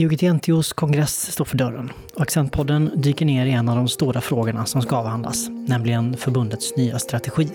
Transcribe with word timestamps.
IOGT-NTOs 0.00 0.72
kongress 0.72 1.32
står 1.32 1.44
för 1.44 1.56
dörren 1.56 1.92
och 2.14 2.22
Accentpodden 2.22 2.90
dyker 2.96 3.26
ner 3.26 3.46
i 3.46 3.50
en 3.50 3.68
av 3.68 3.76
de 3.76 3.88
stora 3.88 4.20
frågorna 4.20 4.66
som 4.66 4.82
ska 4.82 4.96
avhandlas, 4.96 5.48
nämligen 5.48 6.16
förbundets 6.16 6.76
nya 6.76 6.98
strategi. 6.98 7.48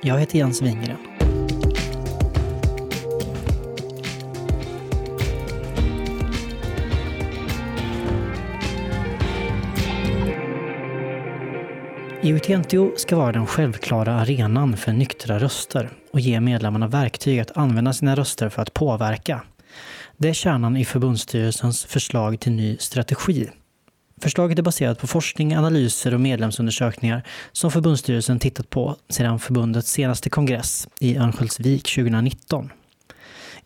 Jag 0.00 0.18
heter 0.18 0.38
Jens 0.38 0.62
Wingren. 0.62 0.96
IOGT-NTO 12.22 12.96
ska 12.96 13.16
vara 13.16 13.32
den 13.32 13.46
självklara 13.46 14.14
arenan 14.14 14.76
för 14.76 14.92
nyktra 14.92 15.38
röster 15.38 15.88
och 16.12 16.20
ge 16.20 16.40
medlemmarna 16.40 16.88
verktyg 16.88 17.40
att 17.40 17.56
använda 17.56 17.92
sina 17.92 18.16
röster 18.16 18.48
för 18.48 18.62
att 18.62 18.74
påverka. 18.74 19.42
Det 20.20 20.28
är 20.28 20.32
kärnan 20.32 20.76
i 20.76 20.84
förbundsstyrelsens 20.84 21.84
förslag 21.84 22.40
till 22.40 22.52
ny 22.52 22.76
strategi. 22.78 23.48
Förslaget 24.22 24.58
är 24.58 24.62
baserat 24.62 24.98
på 24.98 25.06
forskning, 25.06 25.54
analyser 25.54 26.14
och 26.14 26.20
medlemsundersökningar 26.20 27.22
som 27.52 27.70
förbundsstyrelsen 27.70 28.38
tittat 28.38 28.70
på 28.70 28.96
sedan 29.08 29.38
förbundets 29.38 29.90
senaste 29.90 30.30
kongress 30.30 30.88
i 31.00 31.16
Örnsköldsvik 31.16 31.94
2019. 31.94 32.70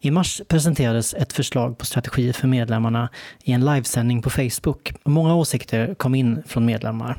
I 0.00 0.10
mars 0.10 0.40
presenterades 0.48 1.14
ett 1.14 1.32
förslag 1.32 1.78
på 1.78 1.86
strategi 1.86 2.32
för 2.32 2.48
medlemmarna 2.48 3.08
i 3.44 3.52
en 3.52 3.64
livesändning 3.64 4.22
på 4.22 4.30
Facebook 4.30 4.94
och 5.02 5.10
många 5.10 5.34
åsikter 5.34 5.94
kom 5.94 6.14
in 6.14 6.42
från 6.46 6.64
medlemmar. 6.64 7.18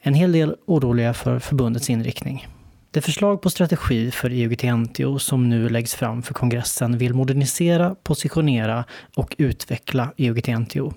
En 0.00 0.14
hel 0.14 0.32
del 0.32 0.56
oroliga 0.66 1.14
för 1.14 1.38
förbundets 1.38 1.90
inriktning. 1.90 2.46
Det 2.94 3.00
förslag 3.00 3.42
på 3.42 3.50
strategi 3.50 4.10
för 4.10 4.30
IOGT-NTO 4.30 5.18
som 5.18 5.48
nu 5.48 5.68
läggs 5.68 5.94
fram 5.94 6.22
för 6.22 6.34
kongressen 6.34 6.98
vill 6.98 7.14
modernisera, 7.14 7.94
positionera 8.02 8.84
och 9.16 9.34
utveckla 9.38 10.12
IOGT-NTO. 10.16 10.94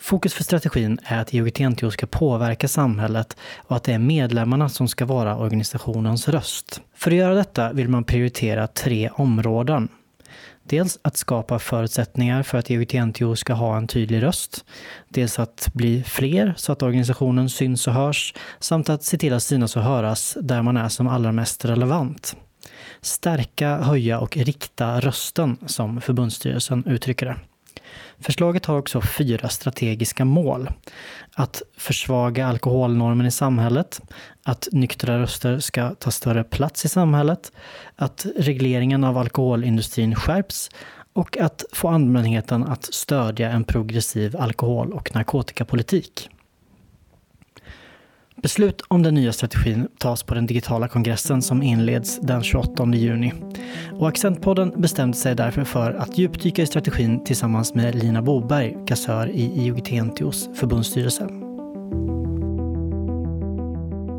Fokus 0.00 0.34
för 0.34 0.44
strategin 0.44 0.98
är 1.04 1.20
att 1.20 1.32
IOGT-NTO 1.32 1.90
ska 1.90 2.06
påverka 2.06 2.68
samhället 2.68 3.36
och 3.56 3.76
att 3.76 3.84
det 3.84 3.92
är 3.92 3.98
medlemmarna 3.98 4.68
som 4.68 4.88
ska 4.88 5.04
vara 5.04 5.38
organisationens 5.38 6.28
röst. 6.28 6.80
För 6.94 7.10
att 7.10 7.16
göra 7.16 7.34
detta 7.34 7.72
vill 7.72 7.88
man 7.88 8.04
prioritera 8.04 8.66
tre 8.66 9.10
områden. 9.12 9.88
Dels 10.68 10.98
att 11.02 11.16
skapa 11.16 11.58
förutsättningar 11.58 12.42
för 12.42 12.58
att 12.58 12.70
IOGT-NTO 12.70 13.34
ska 13.34 13.52
ha 13.52 13.76
en 13.76 13.86
tydlig 13.86 14.22
röst. 14.22 14.64
Dels 15.08 15.38
att 15.38 15.68
bli 15.72 16.02
fler 16.02 16.54
så 16.56 16.72
att 16.72 16.82
organisationen 16.82 17.48
syns 17.48 17.86
och 17.86 17.92
hörs. 17.92 18.34
Samt 18.60 18.88
att 18.88 19.02
se 19.02 19.18
till 19.18 19.32
att 19.32 19.42
synas 19.42 19.76
och 19.76 19.82
höras 19.82 20.36
där 20.40 20.62
man 20.62 20.76
är 20.76 20.88
som 20.88 21.08
allra 21.08 21.32
mest 21.32 21.64
relevant. 21.64 22.36
Stärka, 23.00 23.76
höja 23.76 24.20
och 24.20 24.36
rikta 24.36 25.00
rösten, 25.00 25.56
som 25.66 26.00
förbundsstyrelsen 26.00 26.84
uttrycker 26.86 27.26
det. 27.26 27.36
Förslaget 28.20 28.66
har 28.66 28.78
också 28.78 29.00
fyra 29.00 29.48
strategiska 29.48 30.24
mål. 30.24 30.70
Att 31.34 31.62
försvaga 31.76 32.46
alkoholnormen 32.46 33.26
i 33.26 33.30
samhället, 33.30 34.00
att 34.42 34.68
nyktra 34.72 35.18
röster 35.18 35.58
ska 35.58 35.94
ta 35.94 36.10
större 36.10 36.44
plats 36.44 36.84
i 36.84 36.88
samhället, 36.88 37.52
att 37.96 38.26
regleringen 38.36 39.04
av 39.04 39.18
alkoholindustrin 39.18 40.14
skärps 40.14 40.70
och 41.12 41.36
att 41.38 41.64
få 41.72 41.88
allmänheten 41.88 42.64
att 42.64 42.84
stödja 42.84 43.50
en 43.50 43.64
progressiv 43.64 44.36
alkohol 44.36 44.92
och 44.92 45.14
narkotikapolitik. 45.14 46.30
Beslut 48.42 48.82
om 48.88 49.02
den 49.02 49.14
nya 49.14 49.32
strategin 49.32 49.88
tas 49.98 50.22
på 50.22 50.34
den 50.34 50.46
digitala 50.46 50.88
kongressen 50.88 51.42
som 51.42 51.62
inleds 51.62 52.20
den 52.20 52.42
28 52.42 52.84
juni. 52.94 53.32
Och 53.92 54.08
Accentpodden 54.08 54.72
bestämde 54.76 55.16
sig 55.16 55.34
därför 55.34 55.64
för 55.64 55.92
att 55.92 56.18
djupdyka 56.18 56.62
i 56.62 56.66
strategin 56.66 57.24
tillsammans 57.24 57.74
med 57.74 57.94
Lina 57.94 58.22
Boberg, 58.22 58.76
kassör 58.86 59.28
i 59.28 59.42
IOGT-NTOs 59.56 60.54
förbundsstyrelse. 60.54 61.28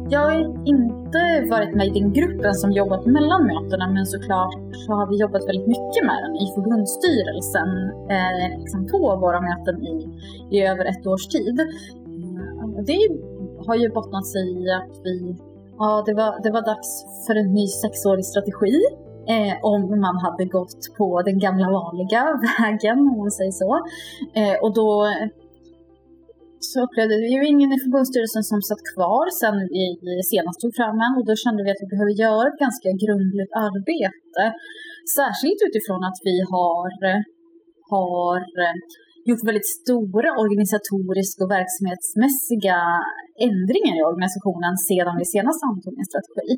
Jag 0.09 0.19
har 0.19 0.39
inte 0.67 1.49
varit 1.49 1.75
med 1.75 1.87
i 1.87 1.99
den 1.99 2.13
gruppen 2.13 2.53
som 2.53 2.71
jobbat 2.71 3.05
mellan 3.05 3.47
mötena 3.47 3.89
men 3.89 4.05
såklart 4.05 4.53
så 4.85 4.93
har 4.93 5.07
vi 5.09 5.19
jobbat 5.19 5.47
väldigt 5.47 5.67
mycket 5.67 6.01
med 6.09 6.17
den 6.23 6.35
i 6.35 6.45
förbundsstyrelsen 6.55 7.69
eh, 8.15 8.59
liksom 8.59 8.87
på 8.87 9.15
våra 9.15 9.41
möten 9.41 9.83
i, 9.83 9.95
i 10.51 10.61
över 10.63 10.85
ett 10.85 11.07
års 11.07 11.27
tid. 11.27 11.59
Eh, 11.59 12.83
det 12.85 12.99
har 13.67 13.75
ju 13.75 13.89
bottnat 13.89 14.27
sig 14.27 14.45
i 14.63 14.71
att 14.79 14.95
vi, 15.05 15.35
ja 15.79 16.03
det 16.05 16.13
var, 16.13 16.43
det 16.43 16.51
var 16.51 16.63
dags 16.71 16.89
för 17.25 17.35
en 17.35 17.53
ny 17.53 17.67
sexårig 17.67 18.25
strategi. 18.25 18.77
Eh, 19.35 19.55
om 19.71 19.81
man 20.05 20.17
hade 20.25 20.45
gått 20.45 20.81
på 20.97 21.21
den 21.21 21.39
gamla 21.39 21.67
vanliga 21.79 22.21
vägen, 22.59 22.97
om 23.11 23.17
man 23.17 23.31
säger 23.31 23.55
så. 23.63 23.71
Eh, 24.39 24.57
och 24.63 24.73
då 24.79 24.89
eh, 25.05 25.27
så 26.69 26.77
upplevde 26.85 27.15
vi 27.23 27.29
ju 27.35 27.41
ingen 27.53 27.69
i 27.75 27.79
förbundsstyrelsen 27.83 28.43
som 28.51 28.59
satt 28.69 28.83
kvar 28.93 29.25
sen 29.41 29.55
vi 30.07 30.15
senast 30.31 30.59
tog 30.61 30.73
fram 30.79 30.97
en 31.05 31.13
och 31.19 31.25
då 31.29 31.33
kände 31.43 31.61
vi 31.63 31.69
att 31.71 31.83
vi 31.83 31.93
behöver 31.93 32.13
göra 32.25 32.45
ett 32.49 32.63
ganska 32.65 32.89
grundligt 33.03 33.53
arbete. 33.67 34.43
Särskilt 35.19 35.61
utifrån 35.67 36.01
att 36.09 36.19
vi 36.27 36.35
har, 36.53 36.91
eh, 37.09 37.21
har 37.91 38.37
eh, 38.63 38.75
gjort 39.29 39.47
väldigt 39.49 39.71
stora 39.79 40.29
organisatoriska 40.43 41.39
och 41.45 41.51
verksamhetsmässiga 41.59 42.77
ändringar 43.47 43.95
i 43.99 44.07
organisationen 44.11 44.73
sedan 44.89 45.15
vi 45.21 45.25
senast 45.35 45.61
antog 45.69 45.93
en 46.01 46.09
strategi. 46.11 46.51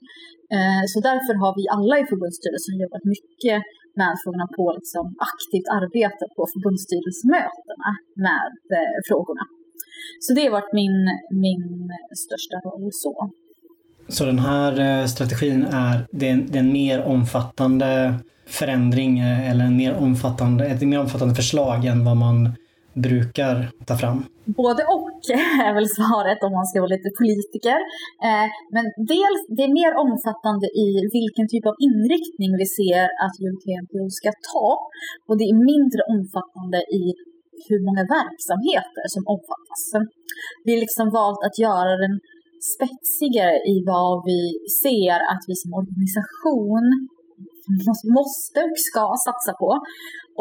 Eh, 0.55 0.83
så 0.91 0.97
därför 1.09 1.33
har 1.43 1.53
vi 1.59 1.63
alla 1.75 1.95
i 2.01 2.05
förbundsstyrelsen 2.11 2.75
jobbat 2.83 3.05
mycket 3.15 3.59
med 3.99 4.11
frågorna 4.21 4.47
på 4.57 4.63
liksom 4.79 5.05
aktivt 5.31 5.67
arbete 5.79 6.23
på 6.35 6.41
förbundsstyrelsemötena 6.53 7.89
med 8.25 8.51
eh, 8.77 8.99
frågorna. 9.09 9.45
Så 10.23 10.29
det 10.35 10.43
har 10.45 10.53
varit 10.59 10.73
min, 10.81 10.97
min 11.45 11.65
största 12.25 12.57
roll 12.65 12.87
så. 13.05 13.15
Så 14.09 14.25
den 14.25 14.39
här 14.39 15.01
eh, 15.01 15.05
strategin 15.05 15.63
är, 15.63 16.07
det 16.11 16.29
är, 16.29 16.35
det 16.35 16.57
är 16.57 16.63
en 16.63 16.73
mer 16.73 17.03
omfattande 17.03 18.13
förändring 18.47 19.19
eh, 19.19 19.51
eller 19.51 19.65
en 19.65 19.77
mer 19.77 19.93
omfattande, 19.95 20.65
ett 20.65 20.81
mer 20.81 20.99
omfattande 20.99 21.35
förslag 21.35 21.85
än 21.85 22.05
vad 22.05 22.17
man 22.17 22.53
brukar 22.93 23.55
ta 23.87 23.95
fram? 24.01 24.17
Både 24.45 24.81
och 24.95 25.19
är 25.67 25.73
väl 25.77 25.89
svaret 25.99 26.39
om 26.45 26.51
man 26.59 26.65
ska 26.69 26.75
vara 26.83 26.95
lite 26.97 27.11
politiker. 27.21 27.79
Eh, 28.27 28.47
men 28.75 28.85
dels, 29.13 29.41
det 29.55 29.63
är 29.67 29.73
mer 29.81 29.93
omfattande 30.05 30.67
i 30.85 30.89
vilken 31.17 31.47
typ 31.53 31.65
av 31.71 31.75
inriktning 31.87 32.51
vi 32.61 32.67
ser 32.79 33.05
att 33.23 33.35
UTMPO 33.47 34.01
ska 34.19 34.29
ta 34.51 34.67
och 35.27 35.35
det 35.39 35.47
är 35.51 35.57
mindre 35.73 36.01
omfattande 36.15 36.79
i 37.01 37.03
hur 37.67 37.79
många 37.87 38.03
verksamheter 38.19 39.03
som 39.15 39.23
omfattas. 39.33 39.83
Vi 40.65 40.69
har 40.73 40.81
liksom 40.85 41.07
valt 41.19 41.41
att 41.47 41.57
göra 41.67 41.91
den 42.03 42.13
spetsigare 42.73 43.55
i 43.73 43.75
vad 43.91 44.13
vi 44.29 44.41
ser 44.83 45.17
att 45.31 45.43
vi 45.49 45.55
som 45.63 45.71
organisation 45.81 46.87
måste 48.19 48.59
och 48.69 48.79
ska 48.89 49.03
satsa 49.27 49.51
på 49.61 49.69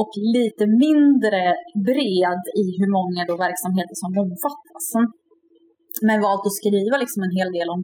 och 0.00 0.12
lite 0.36 0.64
mindre 0.86 1.42
bred 1.88 2.42
i 2.62 2.64
hur 2.78 2.90
många 2.98 3.20
då 3.30 3.34
verksamheter 3.46 3.96
som 4.02 4.10
omfattas. 4.24 4.86
Men 6.06 6.18
valt 6.26 6.46
att 6.48 6.58
skriva 6.60 6.96
liksom 7.04 7.20
en 7.26 7.34
hel 7.38 7.50
del 7.56 7.68
om, 7.74 7.80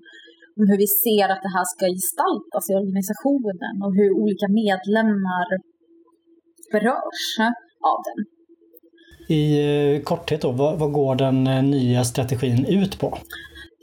om 0.58 0.64
hur 0.70 0.78
vi 0.84 0.88
ser 1.04 1.26
att 1.32 1.42
det 1.46 1.54
här 1.56 1.66
ska 1.72 1.84
gestaltas 1.96 2.64
i 2.70 2.74
organisationen 2.82 3.74
och 3.84 3.92
hur 3.98 4.10
olika 4.22 4.48
medlemmar 4.62 5.46
berörs 6.72 7.24
av 7.92 7.98
den. 8.08 8.18
I 9.38 9.42
eh, 9.66 10.02
korthet 10.02 10.40
då, 10.42 10.50
vad, 10.52 10.78
vad 10.78 10.92
går 10.92 11.14
den 11.14 11.46
eh, 11.46 11.62
nya 11.62 12.04
strategin 12.04 12.64
ut 12.64 12.98
på? 12.98 13.18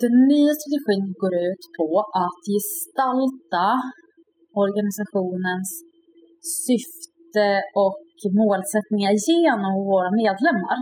Den 0.03 0.15
nya 0.31 0.53
strategin 0.59 1.07
går 1.21 1.33
ut 1.49 1.63
på 1.77 1.89
att 2.23 2.41
gestalta 2.53 3.65
organisationens 4.63 5.69
syfte 6.65 7.47
och 7.85 8.03
målsättningar 8.41 9.13
genom 9.29 9.73
våra 9.91 10.11
medlemmar. 10.23 10.77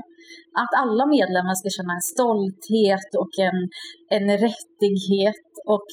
Att 0.61 0.73
alla 0.81 1.05
medlemmar 1.17 1.55
ska 1.59 1.67
känna 1.77 1.93
en 1.99 2.07
stolthet 2.13 3.09
och 3.21 3.33
en, 3.47 3.59
en 4.17 4.27
rättighet 4.45 5.47
och 5.73 5.87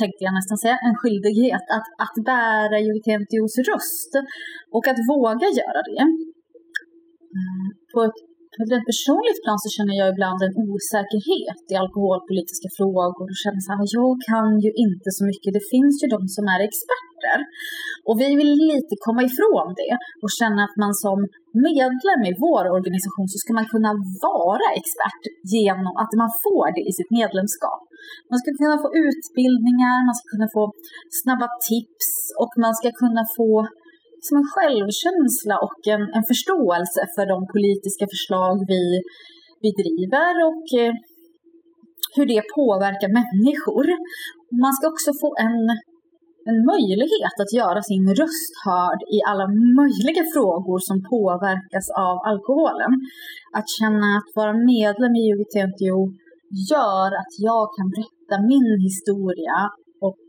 tänkte 0.00 0.22
jag 0.26 0.34
nästan 0.38 0.58
säga, 0.62 0.76
en 0.88 0.98
skyldighet 1.00 1.64
att, 1.76 1.88
att 2.04 2.16
bära 2.30 2.76
UTMTOs 2.92 3.54
röst 3.70 4.12
och 4.76 4.84
att 4.90 5.00
våga 5.12 5.48
göra 5.60 5.80
det. 5.90 6.02
Eh, 7.36 7.66
på 7.92 7.98
ett 8.08 8.20
på 8.58 8.62
ett 8.64 8.74
rent 8.74 8.90
personligt 8.92 9.40
plan 9.44 9.58
så 9.64 9.68
känner 9.76 9.94
jag 10.00 10.08
ibland 10.14 10.40
en 10.46 10.56
osäkerhet 10.66 11.62
i 11.72 11.74
alkoholpolitiska 11.82 12.68
frågor 12.78 13.26
och 13.32 13.42
känner 13.44 13.60
så 13.64 13.70
här, 13.72 13.86
jag 13.98 14.14
kan 14.30 14.48
ju 14.64 14.70
inte 14.86 15.08
så 15.16 15.22
mycket, 15.30 15.50
det 15.58 15.64
finns 15.74 15.96
ju 16.02 16.06
de 16.16 16.20
som 16.36 16.44
är 16.54 16.60
experter. 16.68 17.38
Och 18.08 18.16
vi 18.22 18.28
vill 18.40 18.52
lite 18.72 18.94
komma 19.06 19.22
ifrån 19.30 19.66
det 19.80 19.94
och 20.22 20.32
känna 20.40 20.60
att 20.66 20.76
man 20.84 20.94
som 21.04 21.18
medlem 21.70 22.22
i 22.30 22.32
vår 22.46 22.64
organisation 22.76 23.28
så 23.32 23.36
ska 23.42 23.50
man 23.58 23.68
kunna 23.74 23.92
vara 24.28 24.68
expert 24.80 25.22
genom 25.56 25.94
att 26.02 26.12
man 26.22 26.30
får 26.44 26.66
det 26.76 26.84
i 26.90 26.92
sitt 26.98 27.10
medlemskap. 27.20 27.82
Man 28.30 28.38
ska 28.40 28.48
kunna 28.60 28.76
få 28.82 28.88
utbildningar, 29.06 29.96
man 30.08 30.16
ska 30.18 30.26
kunna 30.34 30.48
få 30.56 30.64
snabba 31.20 31.48
tips 31.68 32.08
och 32.42 32.52
man 32.64 32.74
ska 32.78 32.88
kunna 33.02 33.24
få 33.38 33.52
som 34.26 34.34
en 34.40 34.48
självkänsla 34.54 35.56
och 35.66 35.80
en, 35.94 36.04
en 36.16 36.26
förståelse 36.32 37.00
för 37.14 37.24
de 37.34 37.38
politiska 37.54 38.06
förslag 38.12 38.56
vi, 38.72 38.82
vi 39.62 39.70
driver 39.82 40.32
och 40.48 40.66
eh, 40.82 40.94
hur 42.16 42.26
det 42.32 42.42
påverkar 42.58 43.10
människor. 43.20 43.86
Man 44.62 44.72
ska 44.76 44.84
också 44.94 45.10
få 45.22 45.28
en, 45.46 45.60
en 46.50 46.58
möjlighet 46.72 47.36
att 47.42 47.52
göra 47.60 47.80
sin 47.90 48.06
röst 48.20 48.54
hörd 48.66 49.00
i 49.16 49.18
alla 49.30 49.46
möjliga 49.80 50.24
frågor 50.34 50.78
som 50.88 50.96
påverkas 51.14 51.86
av 52.08 52.16
alkoholen. 52.30 52.92
Att 53.56 53.68
känna 53.78 54.08
att 54.18 54.30
vara 54.38 54.54
medlem 54.72 55.14
i 55.22 55.24
UGTNTO 55.34 55.98
gör 56.72 57.08
att 57.20 57.34
jag 57.48 57.64
kan 57.76 57.88
berätta 57.94 58.36
min 58.52 58.70
historia 58.88 59.58
och 60.06 60.24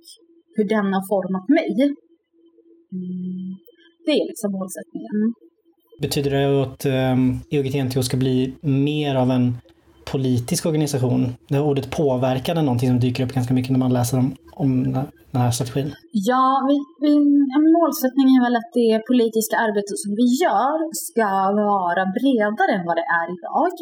hur 0.56 0.65
den 0.75 0.88
har 0.95 1.06
format 1.13 1.47
mig. 1.57 1.69
Mm. 2.97 3.69
Det 4.09 4.13
är 4.21 4.27
liksom 4.33 4.51
målsättningen. 4.59 5.17
Betyder 6.06 6.31
det 6.35 6.45
att 6.63 6.85
um, 6.85 7.39
EUGT-NTO 7.51 8.01
ska 8.01 8.17
bli 8.17 8.38
mer 8.61 9.15
av 9.23 9.31
en 9.31 9.45
politisk 10.11 10.61
organisation? 10.65 11.21
Det 11.50 11.59
ordet 11.59 11.91
påverkan 12.01 12.57
är 12.57 12.61
någonting 12.61 12.89
som 12.89 13.00
dyker 13.00 13.21
upp 13.25 13.33
ganska 13.38 13.53
mycket 13.53 13.71
när 13.71 13.83
man 13.85 13.94
läser 14.00 14.17
om, 14.17 14.27
om 14.63 14.71
den 15.31 15.41
här 15.45 15.51
strategin. 15.51 15.89
Ja, 16.29 16.45
vi, 16.69 16.75
vi, 17.03 17.13
en 17.57 17.65
målsättning 17.77 18.27
är 18.38 18.41
väl 18.47 18.56
att 18.61 18.71
det 18.81 18.94
politiska 19.11 19.56
arbetet 19.65 19.97
som 20.03 20.12
vi 20.21 20.27
gör 20.44 20.77
ska 21.07 21.29
vara 21.71 22.03
bredare 22.17 22.71
än 22.77 22.85
vad 22.89 22.95
det 23.01 23.07
är 23.21 23.27
idag 23.35 23.77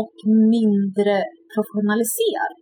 och 0.00 0.14
mindre 0.56 1.14
professionaliserat. 1.54 2.60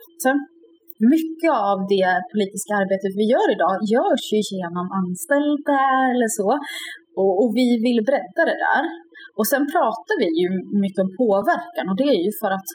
Mycket 1.16 1.50
av 1.70 1.78
det 1.94 2.10
politiska 2.32 2.72
arbetet 2.82 3.12
vi 3.20 3.24
gör 3.34 3.48
idag 3.56 3.76
görs 3.94 4.24
ju 4.34 4.40
genom 4.52 4.86
anställda 5.00 5.78
eller 6.12 6.30
så. 6.38 6.48
Och, 7.20 7.32
och, 7.40 7.50
vi 7.58 7.68
vill 7.86 8.00
bredda 8.08 8.42
det 8.50 8.58
där. 8.68 8.82
Och 9.38 9.46
sen 9.52 9.64
pratar 9.74 10.14
vi 10.22 10.28
ju 10.42 10.48
mycket 10.84 11.02
om 11.04 11.10
påverkan 11.22 11.86
och 11.90 11.96
det 12.00 12.08
är 12.16 12.20
ju 12.26 12.32
för 12.42 12.50
att 12.58 12.68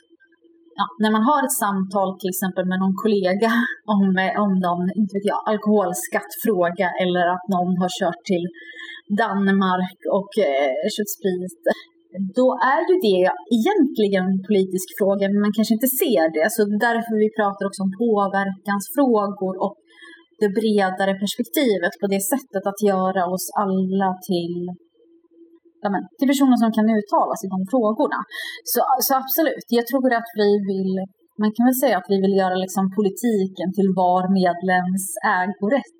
ja, 0.79 0.85
när 1.03 1.11
man 1.15 1.23
har 1.29 1.41
ett 1.43 1.59
samtal 1.65 2.09
till 2.19 2.33
exempel 2.33 2.65
med 2.71 2.79
någon 2.83 2.97
kollega 3.03 3.51
om, 3.93 4.03
om 4.43 4.51
någon 4.67 4.83
inte 4.99 5.13
vet 5.15 5.31
jag, 5.33 5.41
alkoholskattfråga 5.51 6.87
eller 7.03 7.25
att 7.35 7.45
någon 7.55 7.73
har 7.81 7.91
kört 7.99 8.21
till 8.31 8.45
Danmark 9.23 9.99
och 10.17 10.31
eh, 10.49 10.87
köpt 10.95 11.13
sprit 11.17 11.61
då 12.39 12.47
är 12.73 12.81
ju 12.89 12.95
det 13.07 13.23
egentligen 13.57 14.23
en 14.31 14.41
politisk 14.49 14.87
fråga, 14.99 15.23
men 15.31 15.39
man 15.45 15.55
kanske 15.57 15.73
inte 15.77 15.91
ser 16.01 16.25
det. 16.37 16.47
Så 16.55 16.61
därför 16.87 17.13
vi 17.23 17.29
pratar 17.39 17.63
också 17.67 17.81
om 17.85 17.91
påverkansfrågor 18.03 19.53
och 19.65 19.75
det 20.43 20.51
bredare 20.59 21.13
perspektivet 21.23 21.93
på 22.01 22.07
det 22.13 22.23
sättet 22.31 22.63
att 22.71 22.79
göra 22.91 23.21
oss 23.33 23.45
alla 23.63 24.09
till, 24.29 24.55
ja 25.83 25.87
men, 25.93 26.01
till 26.17 26.29
personer 26.31 26.57
som 26.63 26.71
kan 26.77 26.87
uttala 26.99 27.33
sig 27.37 27.45
i 27.47 27.53
de 27.55 27.61
frågorna. 27.73 28.19
Så, 28.71 28.79
så 29.05 29.11
absolut, 29.21 29.67
jag 29.77 29.85
tror 29.89 30.09
att 30.19 30.31
vi 30.43 30.49
vill, 30.69 30.93
man 31.41 31.51
kan 31.55 31.65
väl 31.69 31.77
säga 31.83 31.95
att 31.97 32.09
vi 32.13 32.17
vill 32.23 32.35
göra 32.43 32.55
liksom 32.65 32.83
politiken 32.97 33.67
till 33.77 33.89
var 34.01 34.23
medlems 34.41 35.05
ägorätt. 35.41 35.97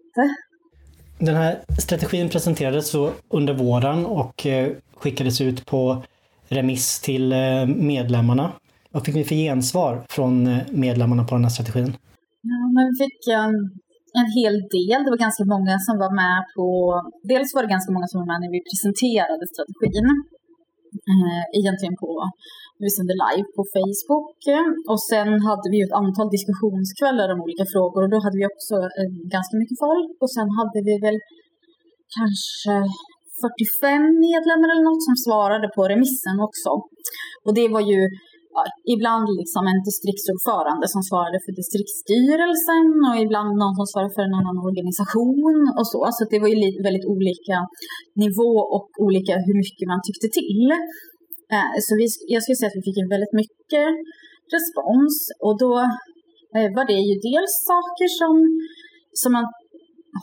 Den 1.28 1.36
här 1.36 1.54
strategin 1.86 2.30
presenterades 2.30 2.96
under 3.40 3.54
våren 3.54 4.06
och 4.06 4.46
eh, 4.46 4.72
skickades 5.02 5.42
ut 5.42 5.66
på 5.66 6.04
remiss 6.48 7.00
till 7.00 7.32
eh, 7.32 7.66
medlemmarna. 7.66 8.52
Vad 8.92 9.06
fick 9.06 9.16
ni 9.16 9.24
för 9.24 9.36
gensvar 9.36 10.04
från 10.10 10.48
eh, 10.48 10.58
medlemmarna 10.72 11.24
på 11.24 11.36
den 11.36 11.44
här 11.44 11.52
strategin? 11.52 11.94
Ja, 12.42 12.72
men 12.76 12.84
vi 12.90 13.06
fick 13.06 13.28
en, 13.28 13.56
en 14.20 14.30
hel 14.38 14.56
del. 14.76 15.00
Det 15.04 15.12
var 15.14 15.26
ganska 15.28 15.46
många 15.56 15.76
som 15.88 15.96
var 16.04 16.12
med 16.24 16.40
på... 16.56 16.68
Dels 17.32 17.50
var 17.54 17.62
det 17.64 17.76
ganska 17.76 17.92
många 17.96 18.08
som 18.10 18.18
var 18.22 18.30
med 18.32 18.40
när 18.44 18.52
vi 18.56 18.62
presenterade 18.70 19.46
strategin. 19.54 20.10
Eh, 21.12 21.44
egentligen 21.60 21.96
på, 22.04 22.12
vi 22.84 22.90
sände 22.96 23.16
live 23.26 23.48
på 23.58 23.64
Facebook. 23.76 24.40
Och 24.92 25.02
sen 25.12 25.30
hade 25.48 25.68
vi 25.74 25.80
ett 25.88 26.00
antal 26.02 26.28
diskussionskvällar 26.36 27.28
om 27.34 27.40
olika 27.46 27.66
frågor 27.74 28.02
och 28.04 28.12
då 28.14 28.20
hade 28.26 28.38
vi 28.42 28.46
också 28.54 28.76
eh, 29.00 29.10
ganska 29.36 29.56
mycket 29.62 29.78
folk. 29.86 30.14
Och 30.24 30.32
sen 30.36 30.50
hade 30.60 30.80
vi 30.88 30.96
väl 31.06 31.18
kanske 32.18 32.74
45 33.44 34.04
medlemmar 34.28 34.68
eller 34.72 34.86
något 34.90 35.08
som 35.08 35.18
svarade 35.26 35.68
på 35.76 35.82
remissen 35.92 36.38
också. 36.48 36.70
Och 37.46 37.54
det 37.60 37.68
var 37.76 37.84
ju 37.92 38.00
ibland 38.96 39.28
liksom 39.40 39.64
en 39.72 39.82
distriktsordförande 39.90 40.86
som 40.94 41.02
svarade 41.10 41.40
för 41.46 41.54
distriktsstyrelsen 41.62 42.86
och 43.08 43.18
ibland 43.26 43.52
någon 43.62 43.76
som 43.80 43.88
svarade 43.92 44.14
för 44.16 44.26
en 44.30 44.40
annan 44.40 44.60
organisation 44.70 45.60
och 45.78 45.88
så. 45.92 46.02
Så 46.18 46.22
det 46.32 46.40
var 46.44 46.50
ju 46.52 46.58
väldigt 46.88 47.08
olika 47.14 47.58
nivå 48.24 48.52
och 48.76 48.88
olika 49.06 49.34
hur 49.48 49.58
mycket 49.64 49.86
man 49.92 50.02
tyckte 50.08 50.28
till. 50.40 50.68
Eh, 51.56 51.74
så 51.86 51.92
vi, 52.00 52.06
jag 52.34 52.40
skulle 52.42 52.60
säga 52.60 52.70
att 52.72 52.80
vi 52.80 52.88
fick 52.88 52.98
väldigt 53.16 53.36
mycket 53.42 53.88
respons 54.56 55.16
och 55.46 55.56
då 55.64 55.74
eh, 56.58 56.70
var 56.78 56.86
det 56.92 57.00
ju 57.10 57.16
dels 57.30 57.54
saker 57.72 58.08
som, 58.20 58.34
som 59.22 59.32
man 59.38 59.48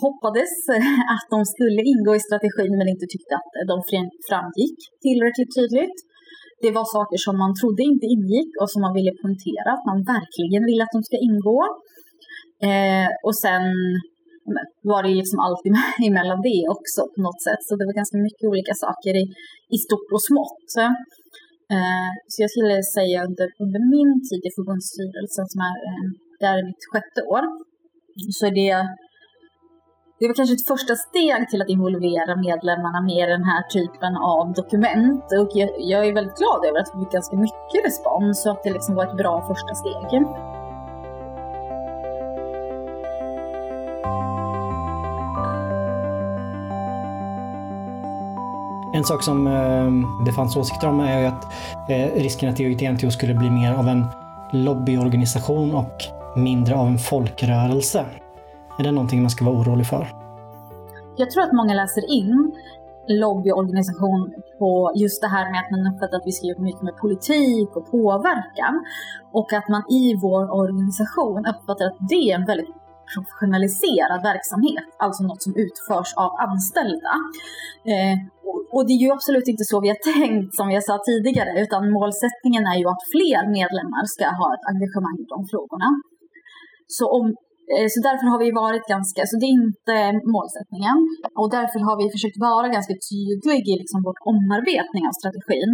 hoppades 0.05 0.53
att 1.15 1.27
de 1.35 1.39
skulle 1.55 1.81
ingå 1.93 2.13
i 2.19 2.27
strategin 2.29 2.73
men 2.79 2.89
inte 2.95 3.07
tyckte 3.13 3.33
att 3.41 3.51
de 3.73 3.77
framgick 4.29 4.79
tillräckligt 5.07 5.53
tydligt. 5.59 5.99
Det 6.65 6.71
var 6.79 6.87
saker 6.97 7.19
som 7.27 7.35
man 7.43 7.53
trodde 7.61 7.83
inte 7.93 8.07
ingick 8.15 8.51
och 8.61 8.71
som 8.73 8.81
man 8.87 8.95
ville 8.99 9.13
poängtera 9.21 9.69
att 9.77 9.85
man 9.91 9.99
verkligen 10.15 10.63
vill 10.69 10.81
att 10.83 10.95
de 10.97 11.03
ska 11.09 11.17
ingå. 11.29 11.61
Eh, 12.69 13.09
och 13.27 13.37
sen 13.45 13.65
var 14.91 15.01
det 15.03 15.21
liksom 15.23 15.39
allt 15.45 15.65
emellan 16.09 16.41
det 16.49 16.63
också 16.75 17.01
på 17.13 17.19
något 17.27 17.43
sätt. 17.47 17.63
Så 17.67 17.73
det 17.79 17.87
var 17.89 18.01
ganska 18.01 18.19
mycket 18.27 18.47
olika 18.53 18.75
saker 18.85 19.13
i, 19.23 19.25
i 19.75 19.79
stort 19.87 20.09
och 20.17 20.25
smått. 20.29 20.69
Eh, 21.75 22.11
så 22.31 22.37
jag 22.45 22.51
skulle 22.55 22.77
säga 22.97 23.19
under, 23.29 23.49
under 23.65 23.81
min 23.95 24.13
tid 24.29 24.43
i 24.49 24.51
förbundsstyrelsen, 24.57 25.47
som 25.53 25.61
är, 25.71 25.77
eh, 25.89 26.05
det 26.41 26.47
är 26.53 26.69
mitt 26.71 26.85
sjätte 26.93 27.21
år, 27.35 27.45
så 28.37 28.43
är 28.51 28.55
det 28.63 28.73
det 30.21 30.29
var 30.29 30.35
kanske 30.35 30.55
ett 30.55 30.67
första 30.67 30.95
steg 30.97 31.49
till 31.51 31.63
att 31.63 31.69
involvera 31.69 32.37
medlemmarna 32.37 33.01
med 33.01 33.29
den 33.29 33.45
här 33.45 33.63
typen 33.63 34.17
av 34.17 34.53
dokument. 34.53 35.25
Och 35.41 35.51
jag, 35.55 35.71
jag 35.79 36.07
är 36.07 36.15
väldigt 36.15 36.37
glad 36.37 36.65
över 36.69 36.81
att 36.81 36.91
vi 36.95 37.01
fick 37.01 37.13
ganska 37.13 37.37
mycket 37.37 37.85
respons 37.85 38.47
och 38.47 38.53
att 38.53 38.63
det 38.63 38.71
liksom 38.71 38.95
var 38.95 39.07
ett 39.07 39.17
bra 39.17 39.45
första 39.49 39.75
steg. 39.75 40.23
En 48.95 49.05
sak 49.05 49.23
som 49.23 49.47
eh, 49.47 50.25
det 50.27 50.33
fanns 50.33 50.57
åsikter 50.57 50.89
om 50.89 51.01
är 51.01 51.25
att 51.25 51.45
eh, 51.91 52.23
risken 52.23 52.49
att 52.49 52.61
IOGT-NTO 52.61 53.11
skulle 53.11 53.35
bli 53.35 53.51
mer 53.51 53.73
av 53.73 53.89
en 53.89 54.07
lobbyorganisation 54.53 55.75
och 55.75 55.97
mindre 56.37 56.75
av 56.75 56.87
en 56.87 56.99
folkrörelse. 56.99 58.05
Är 58.81 58.85
det 58.85 58.93
någonting 58.93 59.23
man 59.23 59.31
ska 59.31 59.45
vara 59.45 59.57
orolig 59.57 59.87
för? 59.87 60.20
Jag 61.21 61.31
tror 61.31 61.43
att 61.45 61.59
många 61.61 61.75
läser 61.75 62.05
in 62.19 62.53
lobbyorganisation 63.25 64.21
på 64.59 64.71
just 65.03 65.19
det 65.25 65.31
här 65.37 65.47
med 65.51 65.59
att 65.63 65.71
man 65.75 65.83
uppfattar 65.91 66.17
att 66.17 66.29
vi 66.31 66.35
ska 66.37 66.47
jobba 66.47 66.63
mycket 66.69 66.83
med 66.89 66.97
politik 67.05 67.69
och 67.77 67.87
påverkan. 67.97 68.75
Och 69.39 69.49
att 69.59 69.69
man 69.75 69.83
i 70.01 70.05
vår 70.25 70.43
organisation 70.61 71.43
uppfattar 71.53 71.85
att 71.87 71.99
det 72.13 72.23
är 72.29 72.35
en 72.41 72.47
väldigt 72.51 72.73
professionaliserad 73.13 74.21
verksamhet, 74.31 74.89
alltså 75.05 75.21
något 75.31 75.43
som 75.47 75.55
utförs 75.65 76.11
av 76.25 76.31
anställda. 76.47 77.15
Eh, 77.93 78.17
och 78.75 78.83
det 78.87 78.93
är 78.99 79.03
ju 79.07 79.11
absolut 79.17 79.49
inte 79.53 79.65
så 79.71 79.77
vi 79.85 79.89
har 79.95 80.01
tänkt 80.15 80.51
som 80.59 80.67
jag 80.77 80.83
sa 80.89 80.95
tidigare, 81.11 81.53
utan 81.65 81.83
målsättningen 81.99 82.65
är 82.73 82.79
ju 82.83 82.87
att 82.95 83.05
fler 83.15 83.43
medlemmar 83.59 84.05
ska 84.15 84.25
ha 84.41 84.49
ett 84.57 84.67
engagemang 84.73 85.19
i 85.25 85.27
de 85.35 85.41
frågorna. 85.53 85.89
Så 86.97 87.05
om 87.19 87.25
Eh, 87.73 87.89
så 87.93 87.99
därför 88.09 88.27
har 88.33 88.41
vi 88.45 88.51
varit 88.65 88.87
ganska, 88.95 89.21
så 89.31 89.35
det 89.41 89.49
är 89.51 89.59
inte 89.67 89.99
målsättningen. 90.35 90.99
Och 91.41 91.49
därför 91.57 91.81
har 91.89 91.97
vi 92.01 92.07
försökt 92.15 92.39
vara 92.51 92.67
ganska 92.77 92.95
tydlig 93.11 93.63
i 93.71 93.75
liksom 93.83 94.01
vår 94.07 94.17
omarbetning 94.33 95.03
av 95.09 95.15
strategin. 95.21 95.73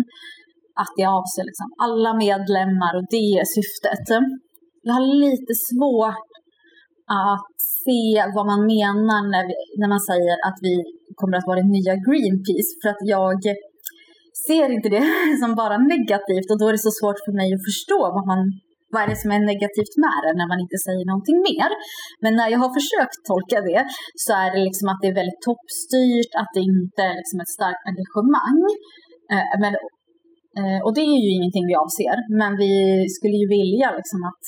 Att 0.82 0.92
det 0.98 1.06
avser 1.18 1.44
liksom 1.50 1.68
alla 1.84 2.10
medlemmar 2.26 2.92
och 2.98 3.06
det 3.14 3.26
är 3.40 3.46
syftet. 3.58 4.06
Jag 4.86 4.94
har 4.98 5.06
lite 5.26 5.52
svårt 5.70 6.30
att 7.28 7.52
se 7.84 8.02
vad 8.36 8.46
man 8.52 8.60
menar 8.74 9.20
när, 9.32 9.44
vi, 9.48 9.54
när 9.80 9.90
man 9.94 10.02
säger 10.10 10.34
att 10.48 10.58
vi 10.66 10.74
kommer 11.20 11.36
att 11.36 11.48
vara 11.50 11.60
det 11.62 11.74
nya 11.76 11.94
Greenpeace. 12.06 12.72
För 12.80 12.88
att 12.94 13.02
jag 13.16 13.40
ser 14.48 14.68
inte 14.76 14.88
det 14.96 15.06
som 15.42 15.50
bara 15.62 15.76
negativt 15.94 16.48
och 16.50 16.58
då 16.60 16.64
är 16.68 16.74
det 16.76 16.86
så 16.88 16.94
svårt 17.00 17.20
för 17.26 17.34
mig 17.40 17.48
att 17.54 17.66
förstå 17.70 18.00
vad 18.16 18.26
man 18.32 18.40
vad 18.96 19.04
är 19.04 19.10
det 19.12 19.22
som 19.22 19.30
är 19.36 19.42
negativt 19.52 19.94
med 20.04 20.18
det 20.24 20.34
när 20.40 20.48
man 20.52 20.62
inte 20.64 20.78
säger 20.86 21.04
någonting 21.10 21.38
mer? 21.50 21.70
Men 22.22 22.32
när 22.38 22.48
jag 22.52 22.60
har 22.64 22.72
försökt 22.78 23.18
tolka 23.30 23.58
det 23.70 23.82
så 24.24 24.30
är 24.42 24.48
det 24.54 24.60
liksom 24.68 24.86
att 24.88 25.00
det 25.00 25.08
är 25.12 25.20
väldigt 25.20 25.42
toppstyrt, 25.48 26.32
att 26.40 26.52
det 26.56 26.64
inte 26.76 27.00
är 27.10 27.16
liksom 27.20 27.38
ett 27.44 27.56
starkt 27.58 27.82
engagemang. 27.90 28.60
Eh, 29.32 29.54
men, 29.62 29.72
eh, 30.58 30.80
och 30.84 30.92
det 30.96 31.04
är 31.14 31.20
ju 31.26 31.30
ingenting 31.36 31.66
vi 31.70 31.76
avser, 31.84 32.16
men 32.40 32.52
vi 32.62 32.72
skulle 33.16 33.36
ju 33.42 33.48
vilja 33.58 33.88
liksom 34.00 34.20
att 34.30 34.44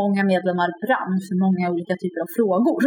många 0.00 0.22
medlemmar 0.32 0.70
brann 0.84 1.14
för 1.26 1.36
många 1.44 1.64
olika 1.74 1.94
typer 2.02 2.20
av 2.24 2.30
frågor. 2.38 2.82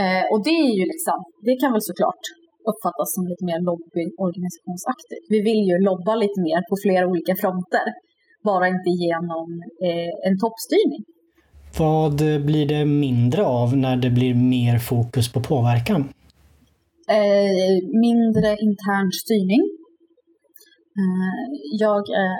Eh, 0.00 0.24
och 0.32 0.40
det 0.46 0.56
är 0.66 0.72
ju 0.78 0.84
liksom, 0.92 1.18
det 1.46 1.54
kan 1.60 1.70
väl 1.74 1.84
såklart 1.90 2.24
uppfattas 2.70 3.08
som 3.14 3.22
lite 3.30 3.44
mer 3.50 3.60
lobbyorganisationsaktigt. 3.70 5.24
Vi 5.34 5.38
vill 5.48 5.62
ju 5.70 5.76
lobba 5.88 6.12
lite 6.24 6.38
mer 6.48 6.60
på 6.68 6.74
flera 6.84 7.04
olika 7.12 7.34
fronter, 7.42 7.86
bara 8.44 8.68
inte 8.68 8.90
genom 9.04 9.48
eh, 9.86 10.30
en 10.30 10.38
toppstyrning. 10.38 11.04
Vad 11.78 12.16
blir 12.48 12.66
det 12.66 12.84
mindre 12.84 13.42
av 13.44 13.76
när 13.76 13.96
det 13.96 14.10
blir 14.10 14.34
mer 14.34 14.78
fokus 14.78 15.32
på 15.32 15.40
påverkan? 15.40 16.00
Eh, 17.18 17.74
mindre 18.06 18.50
intern 18.66 19.08
styrning. 19.22 19.62
Eh, 21.00 21.44
jag 21.84 22.02
är, 22.26 22.34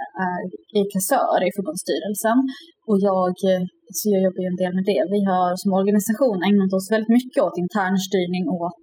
är 0.78 0.86
kassör 0.94 1.38
i 1.48 1.50
förbundsstyrelsen 1.56 2.38
och 2.88 2.98
jag, 3.08 3.34
så 3.96 4.04
jag 4.14 4.22
jobbar 4.26 4.42
ju 4.44 4.50
en 4.54 4.62
del 4.62 4.74
med 4.78 4.86
det. 4.92 5.02
Vi 5.16 5.20
har 5.32 5.48
som 5.62 5.70
organisation 5.80 6.38
ägnat 6.48 6.72
oss 6.76 6.92
väldigt 6.94 7.14
mycket 7.18 7.42
åt 7.46 7.62
intern 7.64 7.98
styrning 8.08 8.44
åt 8.64 8.82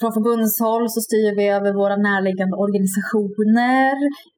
från 0.00 0.12
förbundshåll 0.16 0.84
så 0.94 1.00
styr 1.08 1.30
vi 1.38 1.44
över 1.58 1.70
våra 1.82 1.96
närliggande 2.08 2.56
organisationer. 2.64 3.94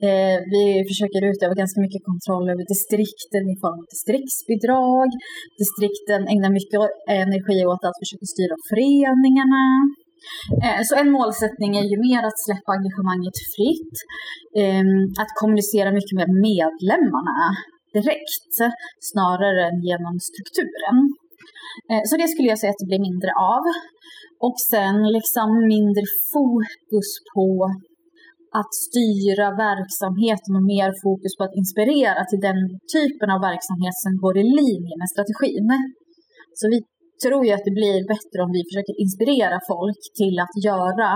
Eh, 0.08 0.36
vi 0.54 0.64
försöker 0.90 1.20
utöva 1.30 1.54
ganska 1.62 1.78
mycket 1.84 2.02
kontroll 2.10 2.46
över 2.52 2.64
distrikten 2.74 3.44
i 3.52 3.56
form 3.62 3.78
av 3.82 3.86
distriktsbidrag. 3.94 5.08
Distrikten 5.62 6.22
ägnar 6.32 6.50
mycket 6.58 6.80
energi 7.22 7.58
åt 7.72 7.84
att 7.88 8.00
försöka 8.02 8.26
styra 8.34 8.54
föreningarna. 8.70 9.64
Eh, 10.64 10.80
så 10.88 10.92
en 11.02 11.10
målsättning 11.18 11.72
är 11.80 11.86
ju 11.92 11.96
mer 12.08 12.22
att 12.28 12.44
släppa 12.46 12.70
engagemanget 12.76 13.36
fritt. 13.54 13.94
Eh, 14.62 14.86
att 15.22 15.32
kommunicera 15.40 15.90
mycket 15.98 16.16
med 16.20 16.30
medlemmarna 16.48 17.38
direkt 17.96 18.54
snarare 19.10 19.60
än 19.68 19.78
genom 19.88 20.14
strukturen. 20.30 20.96
Eh, 21.90 22.02
så 22.08 22.12
det 22.20 22.28
skulle 22.28 22.48
jag 22.52 22.58
säga 22.58 22.72
att 22.72 22.82
det 22.82 22.90
blir 22.92 23.06
mindre 23.08 23.32
av. 23.56 23.64
Och 24.46 24.56
sen 24.72 24.96
liksom 25.16 25.48
mindre 25.74 26.06
fokus 26.32 27.10
på 27.34 27.48
att 28.60 28.72
styra 28.86 29.46
verksamheten 29.68 30.52
och 30.58 30.66
mer 30.74 30.90
fokus 31.04 31.32
på 31.36 31.42
att 31.44 31.58
inspirera 31.60 32.22
till 32.30 32.42
den 32.48 32.60
typen 32.96 33.28
av 33.34 33.40
verksamhet 33.50 33.96
som 34.04 34.12
går 34.22 34.34
i 34.42 34.44
linje 34.60 34.94
med 35.00 35.08
strategin. 35.14 35.68
Så 36.58 36.64
vi 36.72 36.78
tror 37.24 37.42
ju 37.46 37.52
att 37.54 37.66
det 37.68 37.78
blir 37.80 37.98
bättre 38.14 38.38
om 38.44 38.50
vi 38.56 38.62
försöker 38.68 38.94
inspirera 39.04 39.58
folk 39.72 40.02
till 40.20 40.36
att 40.44 40.54
göra 40.68 41.10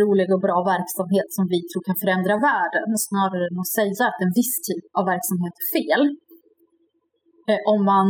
rolig 0.00 0.28
och 0.34 0.42
bra 0.46 0.58
verksamhet 0.74 1.28
som 1.36 1.44
vi 1.54 1.60
tror 1.68 1.82
kan 1.88 1.98
förändra 2.02 2.34
världen 2.48 2.88
snarare 3.08 3.44
än 3.50 3.62
att 3.62 3.74
säga 3.78 4.02
att 4.10 4.24
en 4.24 4.34
viss 4.40 4.54
typ 4.68 4.84
av 4.98 5.04
verksamhet 5.12 5.54
är 5.62 5.68
fel. 5.76 6.02
Eh, 7.50 7.60
om 7.72 7.80
man 7.92 8.08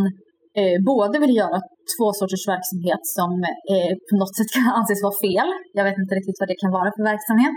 eh, 0.61 0.76
både 0.90 1.14
vill 1.25 1.37
göra 1.43 1.59
två 1.95 2.07
sorters 2.19 2.45
verksamhet 2.55 3.02
som 3.17 3.31
eh, 3.73 3.93
på 4.09 4.14
något 4.21 4.35
sätt 4.38 4.50
kan 4.57 4.67
anses 4.78 5.00
vara 5.07 5.19
fel. 5.26 5.49
Jag 5.78 5.85
vet 5.88 5.99
inte 6.02 6.14
riktigt 6.19 6.40
vad 6.40 6.49
det 6.52 6.59
kan 6.62 6.73
vara 6.78 6.90
för 6.97 7.05
verksamhet. 7.12 7.55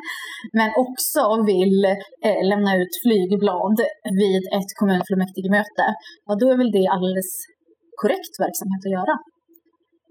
Men 0.60 0.70
också 0.84 1.22
vill 1.52 1.80
eh, 2.28 2.42
lämna 2.52 2.72
ut 2.82 2.94
flygblad 3.04 3.78
vid 4.22 4.44
ett 4.58 4.72
kommunfullmäktigemöte. 4.80 5.86
Ja, 6.28 6.32
då 6.42 6.46
är 6.54 6.58
väl 6.62 6.76
det 6.78 6.88
alldeles 6.96 7.32
korrekt 8.02 8.34
verksamhet 8.46 8.82
att 8.88 8.96
göra. 9.00 9.16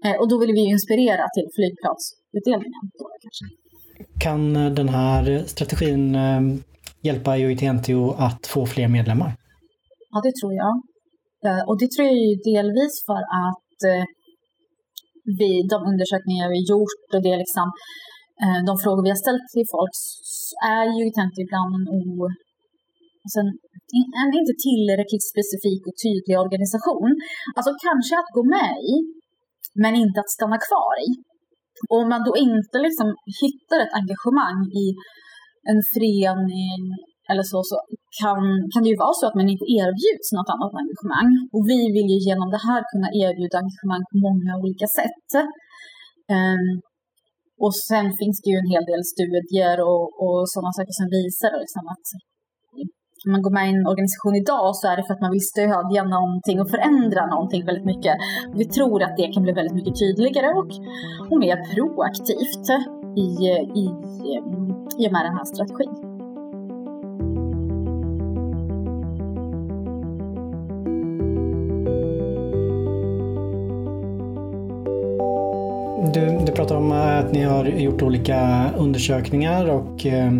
Eh, 0.05 0.17
och 0.19 0.27
då 0.31 0.35
vill 0.41 0.53
vi 0.59 0.63
inspirera 0.75 1.25
till 1.35 1.47
flygplatsutdelningen. 1.57 2.83
Då, 2.99 3.05
kanske. 3.23 3.45
Kan 4.25 4.41
den 4.79 4.89
här 4.89 5.23
strategin 5.53 6.15
eh, 6.15 6.41
hjälpa 7.07 7.31
UIT-NTO 7.37 8.15
att 8.27 8.47
få 8.47 8.65
fler 8.65 8.87
medlemmar? 8.87 9.31
Ja, 10.09 10.21
det 10.23 10.33
tror 10.41 10.53
jag. 10.53 10.73
Eh, 11.47 11.63
och 11.67 11.77
det 11.81 11.89
tror 11.91 12.03
jag 12.09 12.17
ju 12.29 12.35
delvis 12.51 12.95
för 13.09 13.21
att 13.45 13.77
eh, 13.91 14.05
vi, 15.39 15.49
de 15.73 15.77
undersökningar 15.91 16.47
vi 16.55 16.59
gjort 16.71 17.07
och 17.13 17.23
det 17.27 17.35
liksom 17.43 17.67
eh, 18.43 18.59
de 18.69 18.73
frågor 18.83 19.03
vi 19.05 19.13
har 19.15 19.21
ställt 19.25 19.47
till 19.53 19.67
folk 19.75 19.95
är 20.77 20.85
ju 20.97 21.03
ibland 21.43 21.71
en, 21.77 21.85
o, 21.97 22.03
alltså 23.23 23.39
en, 23.45 23.51
en 24.21 24.31
inte 24.39 24.55
tillräckligt 24.67 25.25
specifik 25.33 25.81
och 25.89 25.97
tydlig 26.05 26.35
organisation. 26.45 27.11
Alltså 27.55 27.71
kanske 27.87 28.13
att 28.21 28.31
gå 28.37 28.43
med 28.57 28.73
i, 28.93 28.95
men 29.83 29.93
inte 30.03 30.17
att 30.19 30.35
stanna 30.37 30.59
kvar 30.67 30.95
i. 31.07 31.09
Och 31.89 31.97
om 32.01 32.07
man 32.13 32.23
då 32.27 32.33
inte 32.47 32.77
liksom 32.87 33.07
hittar 33.41 33.77
ett 33.81 33.97
engagemang 33.99 34.61
i 34.83 34.85
en 35.71 35.79
förening 35.93 36.81
eller 37.29 37.45
så, 37.51 37.59
så 37.69 37.75
kan, 38.21 38.43
kan 38.71 38.81
det 38.83 38.91
ju 38.93 38.99
vara 39.05 39.15
så 39.19 39.25
att 39.27 39.39
man 39.39 39.49
inte 39.53 39.67
erbjuds 39.81 40.27
något 40.37 40.53
annat 40.53 40.73
engagemang. 40.81 41.31
Och 41.55 41.63
vi 41.71 41.79
vill 41.95 42.09
ju 42.13 42.19
genom 42.27 42.49
det 42.55 42.61
här 42.67 42.81
kunna 42.91 43.09
erbjuda 43.23 43.55
engagemang 43.61 44.03
på 44.11 44.17
många 44.27 44.51
olika 44.61 44.87
sätt. 44.99 45.29
Um, 46.35 46.65
och 47.65 47.73
sen 47.89 48.07
finns 48.19 48.37
det 48.41 48.49
ju 48.53 48.57
en 48.61 48.71
hel 48.73 48.85
del 48.91 49.03
studier 49.13 49.77
och, 49.89 50.05
och 50.23 50.39
sådana 50.53 50.71
saker 50.77 50.95
som 50.99 51.07
visar 51.17 51.51
liksom 51.63 51.85
att 51.93 52.07
om 53.25 53.31
man 53.31 53.41
går 53.45 53.53
med 53.57 53.65
i 53.67 53.73
en 53.75 53.87
organisation 53.93 54.35
idag 54.43 54.75
så 54.75 54.83
är 54.91 54.95
det 54.97 55.03
för 55.07 55.13
att 55.13 55.25
man 55.25 55.35
vill 55.35 55.49
stödja 55.53 56.03
någonting 56.15 56.57
och 56.61 56.69
förändra 56.75 57.23
någonting 57.33 57.65
väldigt 57.65 57.89
mycket. 57.93 58.15
Vi 58.59 58.65
tror 58.65 59.03
att 59.03 59.17
det 59.17 59.27
kan 59.33 59.43
bli 59.43 59.53
väldigt 59.59 59.77
mycket 59.79 59.95
tydligare 60.03 60.49
och, 60.59 60.71
och 61.29 61.39
mer 61.45 61.57
proaktivt 61.73 62.67
i, 63.25 63.27
i, 63.81 63.85
i 65.01 65.07
och 65.07 65.13
med 65.15 65.23
den 65.27 65.37
här 65.37 65.47
strategin. 65.53 66.10
Du, 76.13 76.39
du 76.45 76.51
pratar 76.51 76.75
om 76.75 76.91
eh, 76.91 77.19
att 77.19 77.31
ni 77.31 77.43
har 77.43 77.65
gjort 77.65 78.01
olika 78.01 78.69
undersökningar 78.77 79.69
och 79.69 80.05
eh, 80.05 80.31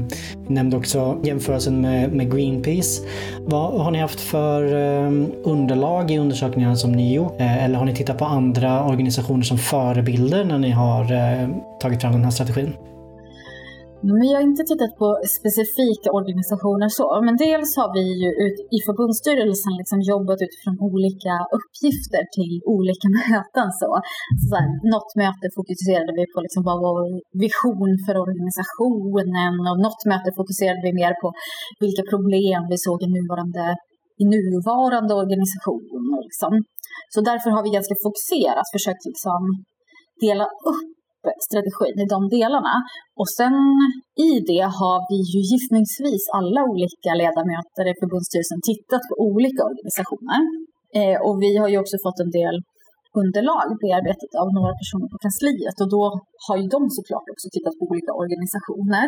nämnde 0.47 0.77
också 0.77 1.19
jämförelsen 1.23 1.81
med, 1.81 2.13
med 2.13 2.31
Greenpeace. 2.31 3.01
Vad 3.39 3.81
har 3.81 3.91
ni 3.91 3.99
haft 3.99 4.19
för 4.19 4.63
eh, 4.63 5.11
underlag 5.43 6.11
i 6.11 6.17
undersökningarna 6.17 6.75
som 6.75 6.91
ni 6.91 7.13
gjort? 7.13 7.41
Eh, 7.41 7.65
eller 7.65 7.75
har 7.75 7.85
ni 7.85 7.95
tittat 7.95 8.17
på 8.17 8.25
andra 8.25 8.85
organisationer 8.85 9.43
som 9.43 9.57
förebilder 9.57 10.43
när 10.45 10.59
ni 10.59 10.69
har 10.69 11.13
eh, 11.13 11.49
tagit 11.81 12.01
fram 12.01 12.11
den 12.11 12.23
här 12.23 12.31
strategin? 12.31 12.73
Men 14.07 14.25
jag 14.29 14.37
har 14.39 14.45
inte 14.51 14.63
tittat 14.71 14.93
på 15.01 15.07
specifika 15.39 16.09
organisationer 16.19 16.89
så, 16.97 17.05
men 17.27 17.35
dels 17.45 17.69
har 17.79 17.89
vi 17.97 18.05
ju 18.23 18.29
ut, 18.45 18.57
i 18.75 18.77
förbundsstyrelsen 18.87 19.73
liksom 19.81 19.99
jobbat 20.13 20.39
utifrån 20.45 20.75
olika 20.89 21.33
uppgifter 21.57 22.23
till 22.35 22.53
olika 22.75 23.07
möten. 23.19 23.67
Så. 23.81 23.89
Så 24.47 24.53
här, 24.59 24.67
något 24.93 25.11
möte 25.21 25.45
fokuserade 25.57 26.11
vi 26.17 26.23
på 26.33 26.37
liksom 26.45 26.61
vad 26.69 26.77
vår 26.85 26.99
vision 27.45 27.91
för 28.05 28.15
organisationen 28.25 29.51
och 29.69 29.77
något 29.85 30.03
möte 30.11 30.29
fokuserade 30.39 30.81
vi 30.87 30.91
mer 31.01 31.13
på 31.21 31.27
vilka 31.83 32.03
problem 32.13 32.61
vi 32.71 32.77
såg 32.85 32.97
i 33.05 33.09
nuvarande, 33.17 33.65
i 34.21 34.23
nuvarande 34.35 35.13
organisation. 35.23 36.03
Liksom. 36.25 36.51
Så 37.13 37.19
därför 37.29 37.49
har 37.55 37.61
vi 37.65 37.77
ganska 37.77 37.95
fokuserat 38.05 38.67
försökt 38.75 39.03
liksom 39.11 39.41
dela 40.25 40.45
upp 40.71 41.00
strategin 41.47 41.97
i 42.03 42.05
de 42.13 42.19
delarna. 42.37 42.75
Och 43.19 43.29
sen 43.39 43.55
i 44.29 44.31
det 44.51 44.65
har 44.79 44.97
vi 45.09 45.19
ju 45.33 45.41
gissningsvis 45.51 46.23
alla 46.37 46.61
olika 46.71 47.11
ledamöter 47.21 47.83
i 47.91 47.93
förbundsstyrelsen 48.01 48.59
tittat 48.69 49.03
på 49.09 49.15
olika 49.29 49.61
organisationer. 49.71 50.39
Eh, 50.99 51.17
och 51.25 51.35
vi 51.43 51.51
har 51.61 51.69
ju 51.73 51.77
också 51.83 51.97
fått 52.05 52.19
en 52.25 52.33
del 52.39 52.55
underlag 53.21 53.67
bearbetat 53.83 54.33
av 54.41 54.47
några 54.57 54.73
personer 54.81 55.07
på 55.13 55.17
kansliet 55.25 55.77
och 55.83 55.89
då 55.95 56.03
har 56.45 56.57
ju 56.61 56.65
de 56.75 56.81
såklart 56.97 57.27
också 57.33 57.47
tittat 57.55 57.75
på 57.79 57.83
olika 57.91 58.11
organisationer. 58.23 59.07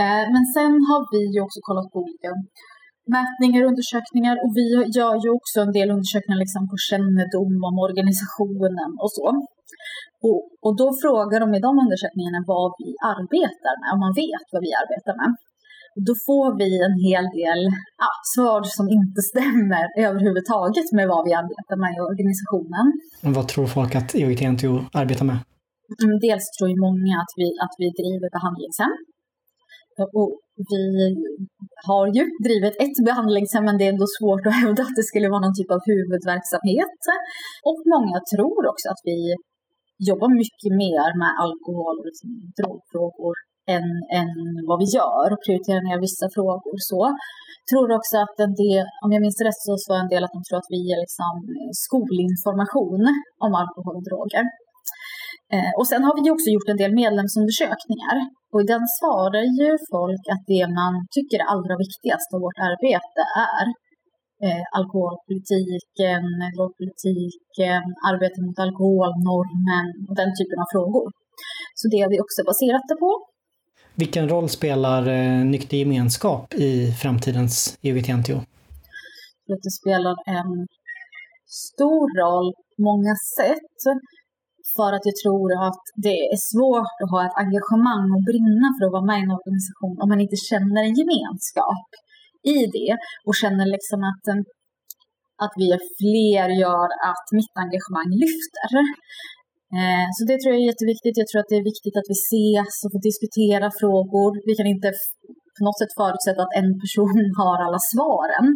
Eh, 0.00 0.24
men 0.34 0.44
sen 0.54 0.72
har 0.88 1.02
vi 1.12 1.20
ju 1.34 1.40
också 1.46 1.60
kollat 1.68 1.88
på 1.92 1.98
olika 2.04 2.30
mätningar 3.16 3.60
och 3.62 3.70
undersökningar 3.72 4.34
och 4.42 4.52
vi 4.58 4.66
gör 4.98 5.14
ju 5.24 5.30
också 5.38 5.56
en 5.66 5.72
del 5.76 5.88
undersökningar 5.96 6.40
liksom 6.44 6.62
på 6.70 6.76
kännedom 6.90 7.54
om 7.68 7.76
organisationen 7.88 8.90
och 9.02 9.12
så. 9.16 9.26
Och, 10.28 10.40
och 10.66 10.74
då 10.80 10.86
frågar 11.02 11.38
de 11.44 11.48
i 11.58 11.60
de 11.66 11.72
undersökningarna 11.84 12.38
vad 12.52 12.68
vi 12.80 12.90
arbetar 13.14 13.74
med, 13.80 13.88
om 13.94 14.00
man 14.06 14.14
vet 14.24 14.46
vad 14.54 14.62
vi 14.66 14.70
arbetar 14.82 15.14
med. 15.20 15.30
Då 16.08 16.14
får 16.26 16.48
vi 16.62 16.70
en 16.88 16.96
hel 17.08 17.26
del 17.40 17.60
ja, 18.04 18.10
svar 18.34 18.60
som 18.76 18.86
inte 18.98 19.20
stämmer 19.30 19.84
överhuvudtaget 20.08 20.88
med 20.96 21.06
vad 21.12 21.22
vi 21.28 21.32
arbetar 21.42 21.76
med 21.82 21.92
i 21.96 22.00
organisationen. 22.10 22.86
Vad 23.36 23.46
tror 23.52 23.66
folk 23.78 23.92
att 24.00 24.08
EOIT-NTO 24.20 24.72
arbetar 25.02 25.26
med? 25.30 25.38
Mm, 26.02 26.16
dels 26.26 26.44
tror 26.54 26.68
ju 26.72 26.78
många 26.88 27.14
att 27.22 27.32
vi, 27.40 27.48
att 27.64 27.74
vi 27.82 27.86
driver 28.00 28.28
behandlingshem. 28.36 28.94
Och 30.18 30.32
vi 30.72 30.84
har 31.88 32.06
ju 32.16 32.22
drivit 32.46 32.76
ett 32.84 32.98
behandlingshem, 33.08 33.64
men 33.68 33.78
det 33.78 33.84
är 33.86 33.92
ändå 33.96 34.08
svårt 34.18 34.44
att 34.46 34.60
hävda 34.62 34.82
att 34.86 34.98
det 34.98 35.06
skulle 35.10 35.32
vara 35.32 35.44
någon 35.44 35.58
typ 35.58 35.70
av 35.76 35.80
huvudverksamhet. 35.90 37.00
Och 37.68 37.80
många 37.94 38.18
tror 38.32 38.62
också 38.72 38.86
att 38.92 39.02
vi 39.10 39.18
jobbar 40.10 40.30
mycket 40.42 40.72
mer 40.84 41.08
med 41.20 41.32
alkohol 41.44 41.94
och 42.00 42.06
liksom, 42.10 42.28
drogfrågor 42.58 43.36
än, 43.74 43.88
än 44.20 44.30
vad 44.68 44.78
vi 44.82 44.88
gör 44.98 45.26
och 45.32 45.42
prioriterar 45.44 45.82
ner 45.88 45.98
vissa 46.08 46.26
frågor. 46.36 46.76
Så 46.90 47.00
tror 47.70 47.88
också 47.98 48.14
att 48.24 48.36
en 48.46 48.54
del, 48.64 48.84
om 49.04 49.10
jag 49.14 49.22
minns 49.24 49.40
rätt 49.46 49.62
så 49.68 49.74
sa 49.86 49.92
en 49.98 50.12
del 50.12 50.24
att 50.24 50.36
de 50.36 50.42
tror 50.44 50.58
att 50.60 50.72
vi 50.74 50.80
ger 50.88 51.00
liksom 51.04 51.34
skolinformation 51.84 53.02
om 53.44 53.52
alkohol 53.62 53.94
och 53.98 54.06
droger. 54.08 54.44
Eh, 55.54 55.72
och 55.78 55.86
sen 55.90 56.02
har 56.06 56.14
vi 56.16 56.30
också 56.34 56.48
gjort 56.54 56.68
en 56.72 56.82
del 56.82 56.92
medlemsundersökningar. 57.02 58.16
Och 58.52 58.60
i 58.62 58.66
den 58.72 58.84
svarar 58.98 59.46
ju 59.60 59.70
folk 59.94 60.24
att 60.34 60.44
det 60.52 60.64
man 60.80 60.92
tycker 61.16 61.36
är 61.42 61.48
allra 61.54 61.74
viktigast 61.84 62.28
av 62.34 62.40
vårt 62.46 62.60
arbete 62.68 63.20
är 63.56 63.66
eh, 64.44 64.64
alkoholpolitiken, 64.78 66.24
drogpolitiken, 66.56 67.82
arbetet 68.10 68.42
mot 68.46 68.58
alkoholnormen 68.66 69.86
och 70.08 70.16
den 70.20 70.30
typen 70.38 70.58
av 70.64 70.68
frågor. 70.74 71.06
Så 71.78 71.84
det 71.92 72.00
har 72.02 72.10
vi 72.14 72.18
också 72.24 72.40
baserat 72.50 72.84
det 72.90 72.98
på. 73.04 73.10
Vilken 74.02 74.26
roll 74.32 74.48
spelar 74.48 75.00
eh, 75.16 75.44
nykter 75.54 75.76
gemenskap 75.76 76.54
i 76.54 76.72
framtidens 77.02 77.78
EUG-TNTO? 77.82 78.36
Det 79.64 79.72
spelar 79.80 80.16
en 80.38 80.52
stor 81.46 82.04
roll 82.22 82.48
på 82.54 82.82
många 82.90 83.14
sätt. 83.38 83.76
För 84.76 84.90
att 84.96 85.06
jag 85.08 85.16
tror 85.22 85.48
att 85.68 85.84
det 86.06 86.18
är 86.34 86.40
svårt 86.52 86.96
att 87.02 87.12
ha 87.14 87.20
ett 87.26 87.40
engagemang 87.44 88.06
och 88.16 88.26
brinna 88.30 88.66
för 88.76 88.84
att 88.86 88.96
vara 88.96 89.08
med 89.10 89.18
i 89.20 89.26
en 89.26 89.36
organisation 89.38 89.96
om 90.02 90.08
man 90.12 90.22
inte 90.24 90.38
känner 90.50 90.80
en 90.84 90.98
gemenskap 91.00 91.88
i 92.54 92.58
det 92.76 92.92
och 93.26 93.38
känner 93.42 93.66
liksom 93.76 94.00
att, 94.10 94.24
eh, 94.32 94.40
att 95.44 95.54
vi 95.60 95.66
är 95.76 95.82
fler 95.98 96.48
gör 96.64 96.88
att 97.10 97.26
mitt 97.38 97.54
engagemang 97.64 98.10
lyfter. 98.24 98.72
Eh, 99.78 100.06
så 100.16 100.20
det 100.28 100.36
tror 100.38 100.50
jag 100.52 100.60
är 100.62 100.70
jätteviktigt. 100.72 101.20
Jag 101.20 101.28
tror 101.28 101.40
att 101.42 101.52
det 101.52 101.60
är 101.62 101.70
viktigt 101.72 101.96
att 101.98 102.10
vi 102.12 102.18
ses 102.30 102.74
och 102.84 102.92
får 102.92 103.02
diskutera 103.10 103.66
frågor. 103.80 104.30
Vi 104.48 104.54
kan 104.58 104.68
inte 104.74 104.88
på 105.56 105.62
något 105.66 105.80
sätt 105.80 105.98
förutsätta 106.00 106.40
att 106.42 106.58
en 106.60 106.70
person 106.82 107.18
har 107.40 107.58
alla 107.66 107.80
svaren. 107.92 108.46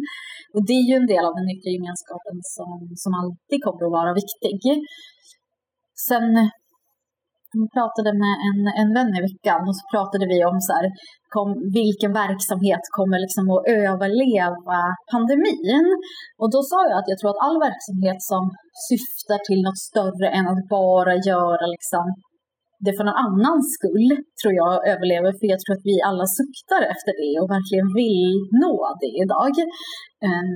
Och 0.53 0.63
det 0.67 0.75
är 0.81 0.85
ju 0.89 0.95
en 1.01 1.11
del 1.13 1.23
av 1.27 1.33
den 1.37 1.47
nyttiga 1.51 1.75
gemenskapen 1.77 2.37
som, 2.55 2.71
som 3.03 3.11
alltid 3.21 3.59
kommer 3.65 3.83
att 3.87 3.97
vara 3.99 4.11
viktig. 4.21 4.59
Sen 6.07 6.49
jag 7.57 7.71
pratade 7.77 8.11
med 8.23 8.35
en, 8.47 8.59
en 8.81 8.89
vän 8.97 9.11
i 9.17 9.21
veckan 9.29 9.61
och 9.67 9.75
så 9.79 9.83
pratade 9.93 10.25
vi 10.31 10.37
om 10.51 10.57
så 10.67 10.71
här, 10.77 10.87
kom, 11.33 11.49
vilken 11.79 12.11
verksamhet 12.23 12.83
kommer 12.97 13.17
liksom 13.25 13.45
att 13.55 13.65
överleva 13.83 14.79
pandemin. 15.11 15.87
Och 16.41 16.49
då 16.55 16.59
sa 16.71 16.79
jag 16.89 16.97
att 16.99 17.11
jag 17.11 17.17
tror 17.19 17.31
att 17.31 17.45
all 17.45 17.59
verksamhet 17.69 18.19
som 18.31 18.43
syftar 18.89 19.39
till 19.47 19.61
något 19.67 19.81
större 19.89 20.27
än 20.37 20.47
att 20.53 20.63
bara 20.79 21.13
göra 21.31 21.65
liksom, 21.75 22.05
det 22.85 22.93
för 22.97 23.05
någon 23.05 23.23
annans 23.27 23.65
skull 23.77 24.09
tror 24.39 24.53
jag 24.61 24.73
överlever. 24.93 25.29
För 25.39 25.47
jag 25.53 25.59
tror 25.61 25.75
att 25.75 25.89
vi 25.91 25.97
alla 26.09 26.25
suktar 26.39 26.81
efter 26.93 27.11
det 27.21 27.33
och 27.41 27.49
verkligen 27.55 27.89
vill 28.01 28.27
nå 28.63 28.75
det 29.03 29.13
idag. 29.23 29.53
Um, 30.27 30.55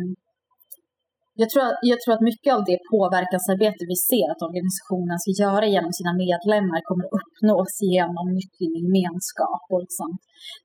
jag 1.41 1.49
tror, 1.51 1.65
jag 1.91 1.97
tror 2.01 2.13
att 2.15 2.29
mycket 2.31 2.51
av 2.57 2.61
det 2.69 2.79
påverkansarbete 2.93 3.81
vi 3.91 3.97
ser 4.09 4.27
att 4.31 4.45
organisationen 4.49 5.17
ska 5.21 5.31
göra 5.45 5.65
genom 5.75 5.93
sina 5.99 6.13
medlemmar 6.23 6.79
kommer 6.87 7.03
att 7.05 7.15
uppnås 7.19 7.73
genom 7.95 8.25
nyttig 8.39 8.69
gemenskap 8.79 9.63
och 9.71 9.81
liksom 9.85 10.09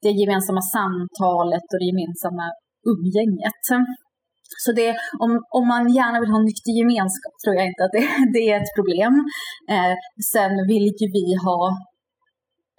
det 0.05 0.13
gemensamma 0.21 0.63
samtalet 0.77 1.67
och 1.73 1.81
det 1.81 1.91
gemensamma 1.93 2.47
umgänget. 2.93 3.63
Så 4.65 4.71
det, 4.81 4.91
om, 5.25 5.31
om 5.59 5.65
man 5.73 5.83
gärna 5.99 6.19
vill 6.21 6.35
ha 6.37 6.41
nykter 6.49 6.73
gemenskap 6.83 7.35
tror 7.43 7.55
jag 7.59 7.67
inte 7.71 7.83
att 7.85 7.95
det, 7.97 8.05
det 8.35 8.43
är 8.51 8.57
ett 8.63 8.77
problem. 8.79 9.15
Eh, 9.75 9.95
sen 10.33 10.53
vill 10.71 10.87
ju 11.01 11.07
vi 11.19 11.27
ha 11.47 11.61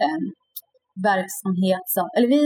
eh, 0.03 0.21
verksamhet 1.09 1.85
som, 1.95 2.05
eller 2.15 2.29
vi 2.35 2.41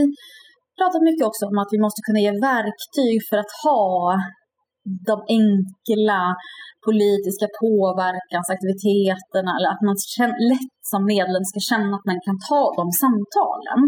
pratat 0.80 1.02
mycket 1.08 1.26
också 1.30 1.42
om 1.50 1.58
att 1.62 1.74
vi 1.74 1.80
måste 1.86 2.00
kunna 2.06 2.20
ge 2.26 2.32
verktyg 2.52 3.16
för 3.28 3.38
att 3.42 3.52
ha 3.64 3.86
de 5.10 5.16
enkla 5.38 6.20
politiska 6.86 7.46
påverkansaktiviteterna 7.62 9.50
eller 9.56 9.70
att 9.74 9.84
man 9.88 9.96
lätt 10.52 10.78
som 10.92 11.02
medlem 11.14 11.44
ska 11.50 11.58
känna 11.70 11.92
att 11.96 12.06
man 12.10 12.20
kan 12.26 12.38
ta 12.50 12.62
de 12.80 12.84
samtalen. 13.04 13.80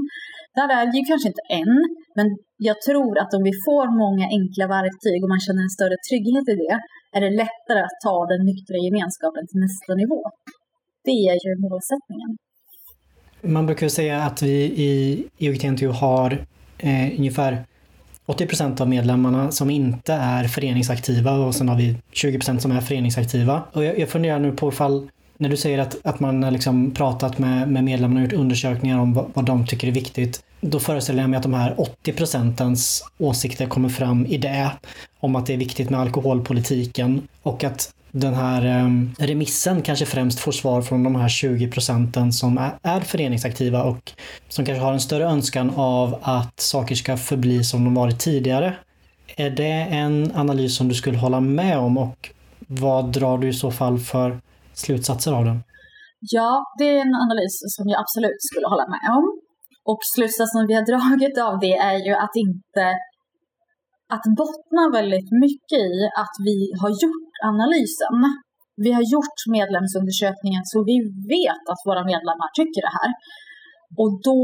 Där 0.59 0.69
är 0.79 0.85
vi 0.91 0.95
ju 1.01 1.05
kanske 1.11 1.29
inte 1.33 1.47
än, 1.63 1.75
men 2.17 2.27
jag 2.69 2.77
tror 2.87 3.13
att 3.23 3.35
om 3.37 3.43
vi 3.51 3.55
får 3.67 3.87
många 4.05 4.27
enkla 4.39 4.67
verktyg 4.77 5.19
och 5.25 5.31
man 5.35 5.43
känner 5.47 5.63
en 5.67 5.77
större 5.79 5.99
trygghet 6.09 6.47
i 6.53 6.55
det, 6.63 6.75
är 7.17 7.21
det 7.25 7.33
lättare 7.43 7.81
att 7.89 7.99
ta 8.07 8.17
den 8.33 8.43
nyktra 8.51 8.77
gemenskapen 8.87 9.45
till 9.49 9.61
nästa 9.67 9.93
nivå. 10.03 10.21
Det 11.07 11.19
är 11.31 11.37
ju 11.45 11.51
målsättningen. 11.67 12.31
Man 13.57 13.67
brukar 13.67 13.89
säga 13.89 14.17
att 14.29 14.43
vi 14.43 14.57
i 14.89 15.25
IOGT-NTO 15.39 15.91
har 16.05 16.31
eh, 16.79 17.19
ungefär 17.19 17.53
80 18.27 18.83
av 18.83 18.89
medlemmarna 18.89 19.51
som 19.51 19.71
inte 19.71 20.13
är 20.13 20.45
föreningsaktiva 20.45 21.33
och 21.33 21.55
sen 21.55 21.69
har 21.69 21.77
vi 21.77 21.97
20 22.13 22.41
som 22.59 22.73
är 22.73 22.81
föreningsaktiva. 22.81 23.63
Och 23.73 23.85
jag, 23.85 23.99
jag 23.99 24.09
funderar 24.09 24.39
nu 24.39 24.53
på 24.53 24.69
ifall 24.69 25.09
när 25.39 25.49
du 25.49 25.57
säger 25.57 25.79
att, 25.79 25.97
att 26.05 26.21
man 26.21 26.43
har 26.43 26.51
liksom 26.51 26.91
pratat 26.91 27.39
med, 27.39 27.69
med 27.69 27.85
medlemmarna 27.85 28.21
och 28.21 28.25
gjort 28.25 28.41
undersökningar 28.41 28.99
om 28.99 29.15
vad, 29.15 29.27
vad 29.35 29.45
de 29.45 29.67
tycker 29.67 29.89
är 29.89 29.93
viktigt. 29.93 30.43
Då 30.61 30.81
föreställer 30.81 31.21
jag 31.21 31.31
mig 31.31 31.37
att 31.37 31.43
de 31.43 31.55
här 31.55 31.81
80 31.81 32.13
procentens 32.13 33.05
åsikter 33.19 33.67
kommer 33.67 33.89
fram 33.89 34.27
i 34.27 34.39
det. 34.39 34.71
Om 35.21 35.37
att 35.37 35.47
det 35.47 35.53
är 35.53 35.59
viktigt 35.59 35.91
med 35.91 36.01
alkoholpolitiken 36.01 37.29
och 37.43 37.65
att 37.65 37.95
den 38.13 38.35
här 38.35 38.65
ehm, 38.67 39.15
remissen 39.19 39.83
kanske 39.83 40.07
främst 40.07 40.39
får 40.39 40.53
svar 40.53 40.83
från 40.83 41.03
de 41.05 41.17
här 41.17 41.29
20 41.29 41.71
procenten 41.71 42.33
som 42.33 42.59
är, 42.59 42.79
är 42.83 43.01
föreningsaktiva 43.01 43.83
och 43.83 44.13
som 44.49 44.65
kanske 44.65 44.85
har 44.85 44.93
en 44.93 45.01
större 45.01 45.25
önskan 45.25 45.73
av 45.77 46.19
att 46.23 46.61
saker 46.61 46.95
ska 46.95 47.17
förbli 47.17 47.65
som 47.65 47.85
de 47.85 47.95
varit 47.95 48.19
tidigare. 48.19 48.77
Är 49.37 49.51
det 49.51 49.87
en 49.91 50.33
analys 50.35 50.77
som 50.77 50.89
du 50.89 50.95
skulle 50.95 51.19
hålla 51.19 51.41
med 51.41 51.79
om 51.79 51.99
och 51.99 52.31
vad 52.69 53.13
drar 53.13 53.39
du 53.39 53.49
i 53.49 53.53
så 53.53 53.71
fall 53.71 53.99
för 53.99 54.41
slutsatser 54.75 55.33
av 55.33 55.45
den? 55.45 55.63
Ja, 56.21 56.65
det 56.79 56.85
är 56.85 57.01
en 57.01 57.15
analys 57.15 57.55
som 57.77 57.89
jag 57.89 58.01
absolut 58.01 58.43
skulle 58.51 58.67
hålla 58.67 58.87
med 58.89 59.17
om. 59.19 59.25
Och 59.85 59.99
slutsatsen 60.15 60.67
vi 60.67 60.75
har 60.75 60.87
dragit 60.93 61.39
av 61.39 61.59
det 61.61 61.77
är 61.77 61.99
ju 62.07 62.15
att 62.25 62.37
inte 62.37 62.85
att 64.15 64.27
bottna 64.41 64.83
väldigt 64.99 65.31
mycket 65.45 65.83
i 65.93 65.95
att 66.23 66.35
vi 66.49 66.59
har 66.81 66.91
gjort 67.03 67.32
analysen. 67.51 68.17
Vi 68.85 68.91
har 68.97 69.05
gjort 69.15 69.39
medlemsundersökningen 69.59 70.63
så 70.73 70.79
vi 70.91 70.97
vet 71.35 71.65
att 71.73 71.83
våra 71.89 72.03
medlemmar 72.13 72.49
tycker 72.59 72.83
det 72.89 72.97
här. 73.01 73.11
Och 74.01 74.11
då 74.29 74.43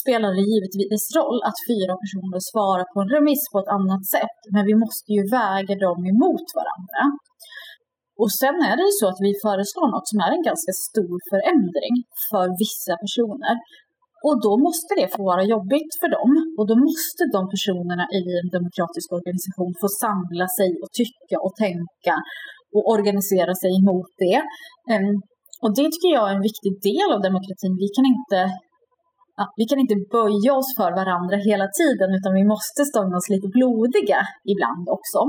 spelar 0.00 0.30
det 0.38 0.44
givetvis 0.52 1.04
roll 1.18 1.38
att 1.48 1.58
fyra 1.70 1.94
personer 2.02 2.40
svarar 2.52 2.86
på 2.92 2.98
en 3.02 3.12
remiss 3.16 3.44
på 3.52 3.58
ett 3.62 3.74
annat 3.78 4.04
sätt, 4.14 4.38
men 4.54 4.62
vi 4.70 4.74
måste 4.84 5.08
ju 5.16 5.22
väga 5.40 5.74
dem 5.86 6.00
emot 6.12 6.46
varandra. 6.60 7.02
Och 8.22 8.30
sen 8.40 8.56
är 8.68 8.74
det 8.78 8.86
ju 8.88 8.94
så 9.00 9.06
att 9.12 9.20
vi 9.26 9.32
föreslår 9.46 9.88
något 9.94 10.08
som 10.10 10.18
är 10.26 10.30
en 10.36 10.44
ganska 10.50 10.72
stor 10.88 11.16
förändring 11.30 11.94
för 12.28 12.46
vissa 12.62 12.94
personer. 13.04 13.54
Och 14.26 14.36
då 14.46 14.52
måste 14.66 14.92
det 14.98 15.08
få 15.16 15.22
vara 15.32 15.44
jobbigt 15.54 15.92
för 16.00 16.08
dem. 16.16 16.30
Och 16.58 16.66
då 16.70 16.74
måste 16.88 17.22
de 17.34 17.42
personerna 17.54 18.04
i 18.20 18.22
en 18.40 18.50
demokratisk 18.56 19.08
organisation 19.18 19.72
få 19.82 19.88
samla 20.04 20.46
sig 20.58 20.70
och 20.82 20.90
tycka 21.00 21.36
och 21.46 21.54
tänka 21.66 22.14
och 22.74 22.84
organisera 22.94 23.52
sig 23.62 23.70
emot 23.80 24.10
det. 24.24 24.38
Ehm, 24.92 25.14
och 25.64 25.72
det 25.78 25.88
tycker 25.92 26.10
jag 26.18 26.26
är 26.28 26.34
en 26.38 26.48
viktig 26.50 26.72
del 26.88 27.08
av 27.14 27.20
demokratin. 27.28 27.74
Vi 27.84 27.88
kan 27.96 28.06
inte, 28.14 28.38
ja, 29.38 29.44
vi 29.60 29.64
kan 29.70 29.78
inte 29.84 29.98
böja 30.16 30.50
oss 30.60 30.70
för 30.78 30.90
varandra 31.00 31.36
hela 31.50 31.66
tiden 31.80 32.08
utan 32.18 32.32
vi 32.40 32.44
måste 32.54 32.80
stånga 32.90 33.14
oss 33.18 33.28
lite 33.34 33.48
blodiga 33.56 34.20
ibland 34.52 34.84
också. 34.96 35.20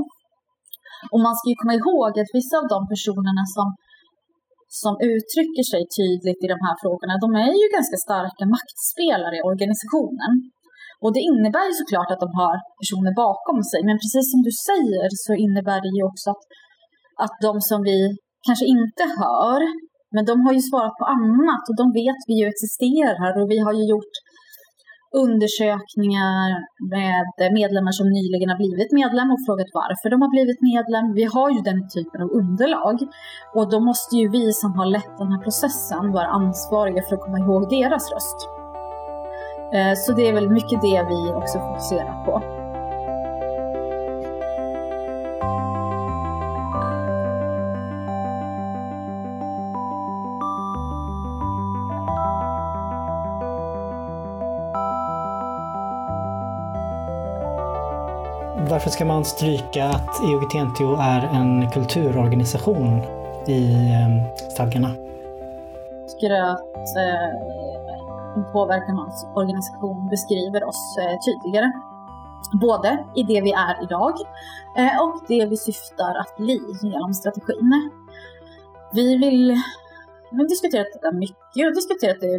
Och 1.12 1.20
man 1.26 1.34
ska 1.36 1.44
ju 1.52 1.58
komma 1.60 1.76
ihåg 1.82 2.12
att 2.20 2.30
vissa 2.38 2.54
av 2.60 2.66
de 2.74 2.80
personerna 2.92 3.44
som 3.56 3.66
som 4.82 4.94
uttrycker 5.12 5.64
sig 5.72 5.82
tydligt 5.98 6.40
i 6.44 6.48
de 6.54 6.60
här 6.66 6.76
frågorna, 6.82 7.14
de 7.24 7.28
är 7.46 7.54
ju 7.60 7.66
ganska 7.76 7.96
starka 8.06 8.44
maktspelare 8.56 9.34
i 9.38 9.46
organisationen. 9.52 10.32
Och 11.02 11.12
det 11.16 11.22
innebär 11.30 11.66
ju 11.70 11.74
såklart 11.80 12.10
att 12.12 12.24
de 12.24 12.30
har 12.40 12.56
personer 12.80 13.12
bakom 13.24 13.58
sig, 13.70 13.80
men 13.88 13.96
precis 14.02 14.26
som 14.32 14.40
du 14.48 14.52
säger 14.68 15.08
så 15.24 15.32
innebär 15.44 15.80
det 15.84 15.92
ju 15.96 16.02
också 16.10 16.26
att, 16.34 16.44
att 17.24 17.36
de 17.46 17.52
som 17.70 17.80
vi 17.90 17.98
kanske 18.46 18.66
inte 18.76 19.04
hör, 19.20 19.60
men 20.14 20.24
de 20.30 20.34
har 20.44 20.52
ju 20.58 20.62
svarat 20.70 20.96
på 21.00 21.06
annat 21.18 21.64
och 21.70 21.76
de 21.80 21.86
vet 22.02 22.20
vi 22.28 22.34
ju 22.40 22.46
existerar 22.54 23.32
och 23.38 23.46
vi 23.52 23.58
har 23.66 23.74
ju 23.78 23.84
gjort 23.92 24.14
undersökningar 25.12 26.48
med 26.94 27.52
medlemmar 27.52 27.92
som 27.92 28.06
nyligen 28.18 28.48
har 28.52 28.56
blivit 28.56 28.92
medlem 28.92 29.30
och 29.30 29.40
frågat 29.46 29.70
varför 29.80 30.10
de 30.10 30.22
har 30.22 30.30
blivit 30.36 30.60
medlem. 30.72 31.06
Vi 31.20 31.24
har 31.24 31.50
ju 31.50 31.60
den 31.60 31.88
typen 31.88 32.22
av 32.22 32.28
underlag 32.40 32.98
och 33.54 33.70
då 33.70 33.80
måste 33.80 34.16
ju 34.16 34.28
vi 34.28 34.52
som 34.52 34.72
har 34.78 34.86
lett 34.86 35.18
den 35.18 35.32
här 35.32 35.42
processen 35.46 36.12
vara 36.12 36.26
ansvariga 36.26 37.02
för 37.02 37.14
att 37.14 37.24
komma 37.26 37.38
ihåg 37.38 37.68
deras 37.68 38.12
röst. 38.12 38.40
Eh, 39.74 39.94
så 39.96 40.12
det 40.12 40.28
är 40.28 40.32
väl 40.32 40.50
mycket 40.50 40.82
det 40.82 41.06
vi 41.10 41.20
också 41.40 41.58
fokuserar 41.58 42.24
på. 42.24 42.59
Varför 58.70 58.90
ska 58.90 59.04
man 59.04 59.24
stryka 59.24 59.84
att 59.84 60.20
IOGT-NTO 60.22 60.96
är 61.00 61.20
en 61.22 61.70
kulturorganisation 61.70 63.00
i 63.46 63.92
ehm, 63.92 64.36
stadgarna? 64.50 64.90
Jag 66.00 66.08
tycker 66.08 66.30
att 66.30 66.96
eh, 66.96 67.30
organisation 69.34 70.08
beskriver 70.08 70.64
oss 70.64 70.96
eh, 70.98 71.18
tydligare. 71.26 71.72
Både 72.60 73.04
i 73.14 73.22
det 73.22 73.40
vi 73.40 73.52
är 73.52 73.82
idag 73.84 74.14
eh, 74.76 75.02
och 75.02 75.20
det 75.28 75.46
vi 75.46 75.56
syftar 75.56 76.14
att 76.14 76.36
bli 76.36 76.60
genom 76.82 77.14
strategin. 77.14 77.90
Vi 78.92 79.16
vill 79.16 79.62
har 80.38 80.48
diskuterat 80.54 80.90
det 81.04 81.12
mycket 81.24 81.62
och 81.68 81.76
diskuterat 81.80 82.20
det 82.24 82.34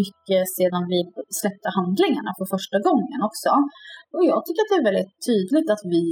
mycket 0.00 0.42
sedan 0.56 0.82
vi 0.92 0.98
släppte 1.40 1.68
handlingarna 1.78 2.30
för 2.38 2.46
första 2.54 2.78
gången 2.88 3.20
också. 3.28 3.50
Och 4.14 4.24
jag 4.30 4.38
tycker 4.42 4.62
att 4.62 4.72
det 4.72 4.80
är 4.82 4.88
väldigt 4.90 5.14
tydligt 5.28 5.68
att 5.74 5.84
vi 5.96 6.04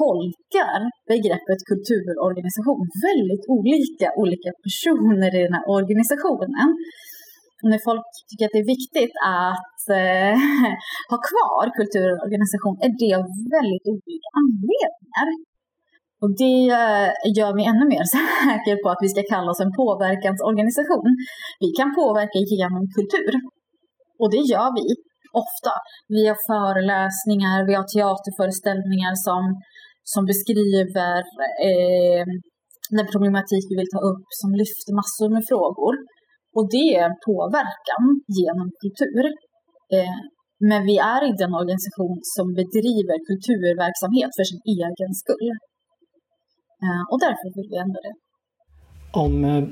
tolkar 0.00 0.80
begreppet 1.12 1.60
kulturorganisation 1.70 2.82
väldigt 3.08 3.44
olika, 3.56 4.06
olika 4.22 4.50
personer 4.66 5.30
i 5.38 5.40
den 5.46 5.56
här 5.58 5.66
organisationen. 5.78 6.68
När 7.70 7.80
folk 7.88 8.06
tycker 8.28 8.44
att 8.46 8.54
det 8.56 8.64
är 8.66 8.74
viktigt 8.76 9.14
att 9.44 9.82
eh, 10.00 10.34
ha 11.12 11.18
kvar 11.30 11.64
kulturorganisation 11.78 12.76
är 12.84 12.92
det 13.02 13.12
av 13.20 13.26
väldigt 13.56 13.86
olika 13.94 14.28
anledningar. 14.42 15.28
Och 16.22 16.30
det 16.42 16.60
eh, 16.82 17.08
gör 17.38 17.52
mig 17.56 17.64
ännu 17.72 17.84
mer 17.94 18.04
säker 18.16 18.76
på 18.82 18.88
att 18.90 19.02
vi 19.04 19.08
ska 19.14 19.22
kalla 19.34 19.48
oss 19.52 19.64
en 19.66 19.76
påverkansorganisation. 19.80 21.10
Vi 21.64 21.68
kan 21.78 21.90
påverka 22.00 22.38
genom 22.52 22.84
kultur. 22.96 23.32
Och 24.20 24.30
det 24.34 24.42
gör 24.52 24.70
vi 24.78 24.84
ofta. 25.44 25.72
Vi 26.14 26.22
har 26.30 26.38
föreläsningar, 26.52 27.58
vi 27.68 27.74
har 27.78 27.86
teaterföreställningar 27.94 29.14
som, 29.26 29.42
som 30.12 30.22
beskriver 30.30 31.16
eh, 31.68 32.24
den 32.96 33.06
problematik 33.12 33.64
vi 33.70 33.76
vill 33.80 33.94
ta 33.94 34.00
upp, 34.10 34.24
som 34.40 34.50
lyfter 34.60 34.92
massor 35.00 35.28
med 35.36 35.44
frågor. 35.50 35.94
Och 36.56 36.66
det 36.74 36.86
är 36.98 37.04
en 37.10 37.18
påverkan 37.28 38.02
genom 38.38 38.68
kultur. 38.82 39.24
Eh, 39.96 40.18
men 40.68 40.80
vi 40.90 40.96
är 41.14 41.22
inte 41.30 41.42
en 41.44 41.58
organisation 41.62 42.18
som 42.36 42.46
bedriver 42.60 43.16
kulturverksamhet 43.30 44.30
för 44.36 44.44
sin 44.50 44.62
egen 44.76 45.12
skull. 45.22 45.48
Eh, 46.82 47.12
och 47.12 47.20
därför 47.20 47.54
vill 47.54 47.68
vi 47.70 47.76
ändra 47.76 48.00
det. 48.00 48.14
Om 49.12 49.44
eh, 49.44 49.64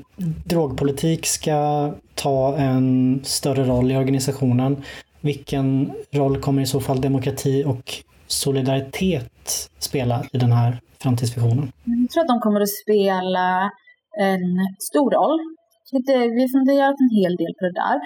drogpolitik 0.45 1.25
ska 1.25 1.91
ta 2.15 2.57
en 2.57 3.19
större 3.23 3.63
roll 3.63 3.91
i 3.91 3.97
organisationen, 3.97 4.83
vilken 5.21 5.91
roll 6.11 6.41
kommer 6.41 6.61
i 6.61 6.65
så 6.65 6.79
fall 6.79 7.01
demokrati 7.01 7.63
och 7.65 7.93
solidaritet 8.27 9.69
spela 9.79 10.23
i 10.33 10.37
den 10.37 10.51
här 10.51 10.79
framtidsvisionen? 11.01 11.71
Jag 11.83 12.09
tror 12.09 12.21
att 12.21 12.27
de 12.27 12.39
kommer 12.39 12.61
att 12.61 12.75
spela 12.83 13.71
en 14.19 14.45
stor 14.79 15.11
roll. 15.11 15.39
Vi 16.35 16.41
har 16.41 16.59
funderat 16.59 16.95
en 17.05 17.11
hel 17.19 17.35
del 17.35 17.53
på 17.59 17.65
det 17.65 17.75
där. 17.83 17.99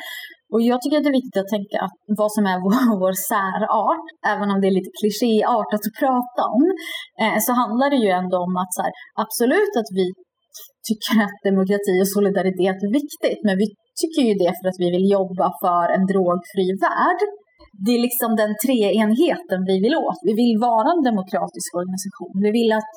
Och 0.54 0.62
jag 0.70 0.78
tycker 0.80 0.98
att 0.98 1.06
det 1.06 1.14
är 1.16 1.22
viktigt 1.22 1.42
att 1.42 1.56
tänka 1.56 1.78
att 1.86 1.98
vad 2.22 2.32
som 2.36 2.44
är 2.52 2.58
vår, 2.66 2.76
vår 3.04 3.16
särart, 3.32 4.08
även 4.34 4.48
om 4.52 4.58
det 4.60 4.68
är 4.72 4.78
lite 4.80 4.94
klichéartat 5.00 5.82
att 5.88 6.00
prata 6.04 6.42
om, 6.58 6.64
eh, 7.24 7.38
så 7.46 7.52
handlar 7.62 7.88
det 7.94 8.02
ju 8.06 8.12
ändå 8.22 8.38
om 8.48 8.54
att 8.62 8.72
så 8.76 8.82
här, 8.86 8.94
absolut 9.24 9.74
att 9.82 9.92
vi 10.00 10.06
tycker 10.88 11.16
att 11.26 11.38
demokrati 11.50 11.94
och 12.04 12.12
solidaritet 12.18 12.78
är 12.86 12.92
viktigt, 13.02 13.42
men 13.48 13.56
vi 13.62 13.68
tycker 14.02 14.24
ju 14.30 14.34
det 14.44 14.52
för 14.58 14.66
att 14.70 14.82
vi 14.84 14.90
vill 14.96 15.08
jobba 15.20 15.48
för 15.64 15.86
en 15.96 16.06
drogfri 16.12 16.68
värld. 16.86 17.22
Det 17.86 17.92
är 17.98 18.02
liksom 18.08 18.32
den 18.42 18.54
treenheten 18.64 19.60
vi 19.72 19.76
vill 19.84 19.96
åt. 20.08 20.20
Vi 20.30 20.34
vill 20.42 20.56
vara 20.70 20.88
en 20.96 21.04
demokratisk 21.10 21.70
organisation. 21.82 22.36
Vi 22.46 22.52
vill 22.60 22.72
att 22.80 22.94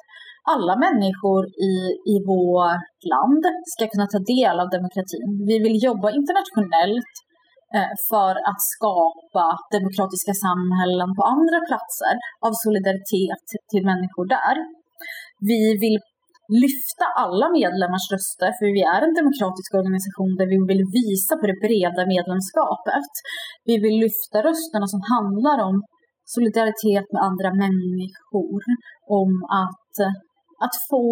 alla 0.54 0.74
människor 0.86 1.42
i, 1.70 1.74
i 2.14 2.16
vårt 2.32 3.00
land 3.12 3.44
ska 3.72 3.82
kunna 3.92 4.06
ta 4.14 4.20
del 4.34 4.56
av 4.62 4.68
demokratin. 4.76 5.28
Vi 5.50 5.56
vill 5.64 5.76
jobba 5.88 6.08
internationellt 6.20 7.14
Eh, 7.76 7.94
för 8.10 8.34
att 8.50 8.60
skapa 8.74 9.44
demokratiska 9.76 10.34
samhällen 10.46 11.10
på 11.18 11.22
andra 11.34 11.58
platser 11.68 12.14
av 12.46 12.52
solidaritet 12.64 13.44
till 13.70 13.84
människor 13.90 14.26
där. 14.37 14.56
Vi 15.50 15.62
vill 15.82 15.98
lyfta 16.64 17.06
alla 17.22 17.46
medlemmars 17.60 18.06
röster, 18.14 18.50
för 18.58 18.66
vi 18.78 18.82
är 18.94 19.00
en 19.06 19.14
demokratisk 19.20 19.70
organisation 19.80 20.32
där 20.40 20.48
vi 20.52 20.58
vill 20.70 20.84
visa 21.00 21.32
på 21.40 21.44
det 21.50 21.58
breda 21.66 22.02
medlemskapet. 22.14 23.10
Vi 23.68 23.74
vill 23.84 23.96
lyfta 24.06 24.37
rösterna 24.48 24.87
som 24.92 25.02
handlar 25.14 25.58
om 25.68 25.76
solidaritet 26.34 27.06
med 27.14 27.22
andra 27.28 27.50
människor, 27.64 28.60
om 29.20 29.32
att, 29.64 29.94
att 30.64 30.76
få 30.90 31.06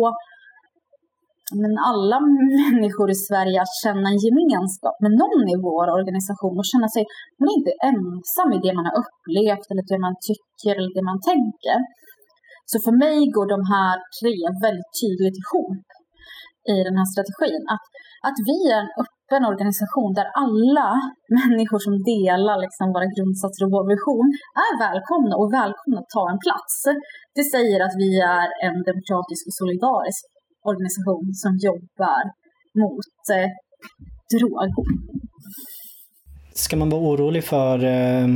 men 1.62 1.72
alla 1.88 2.18
människor 2.62 3.08
i 3.14 3.18
Sverige 3.28 3.58
att 3.64 3.74
känna 3.82 4.06
en 4.12 4.22
gemenskap 4.26 4.96
med 5.04 5.12
någon 5.22 5.44
i 5.54 5.56
vår 5.68 5.86
organisation 5.98 6.56
och 6.60 6.70
känna 6.72 6.88
sig 6.94 7.02
man 7.38 7.48
är 7.50 7.58
inte 7.60 7.74
ensam 7.90 8.48
i 8.56 8.58
det 8.64 8.74
man 8.78 8.86
har 8.88 8.96
upplevt 9.02 9.66
eller 9.70 9.84
det 9.92 10.00
man 10.06 10.16
tycker 10.28 10.72
eller 10.78 10.92
det 10.98 11.04
man 11.10 11.20
tänker. 11.32 11.76
Så 12.70 12.76
för 12.86 12.94
mig 13.04 13.18
går 13.36 13.46
de 13.54 13.60
här 13.74 13.94
tre 14.18 14.34
väldigt 14.64 14.92
tydligt 15.02 15.38
ihop 15.42 15.84
i 16.74 16.76
den 16.86 16.96
här 16.98 17.08
strategin. 17.12 17.62
Att, 17.74 17.86
att 18.28 18.38
vi 18.50 18.58
är 18.72 18.78
en 18.84 18.92
öppen 19.02 19.42
organisation 19.52 20.10
där 20.18 20.28
alla 20.42 20.88
människor 21.40 21.80
som 21.86 21.94
delar 22.12 22.56
liksom 22.64 22.86
våra 22.94 23.08
grundsatser 23.14 23.62
och 23.64 23.74
vår 23.76 23.86
vision 23.94 24.28
är 24.66 24.72
välkomna 24.86 25.34
och 25.40 25.48
välkomna 25.60 25.98
att 26.00 26.14
ta 26.16 26.24
en 26.32 26.40
plats. 26.46 26.74
Det 27.38 27.44
säger 27.54 27.78
att 27.86 27.94
vi 28.04 28.10
är 28.38 28.48
en 28.66 28.76
demokratisk 28.90 29.42
och 29.48 29.56
solidarisk 29.60 30.22
organisation 30.70 31.34
som 31.42 31.52
jobbar 31.68 32.22
mot 32.82 33.14
eh, 33.36 33.50
droger. 34.32 34.70
Ska 36.54 36.76
man 36.76 36.90
vara 36.90 37.00
orolig 37.00 37.44
för 37.44 37.84
eh, 37.84 38.26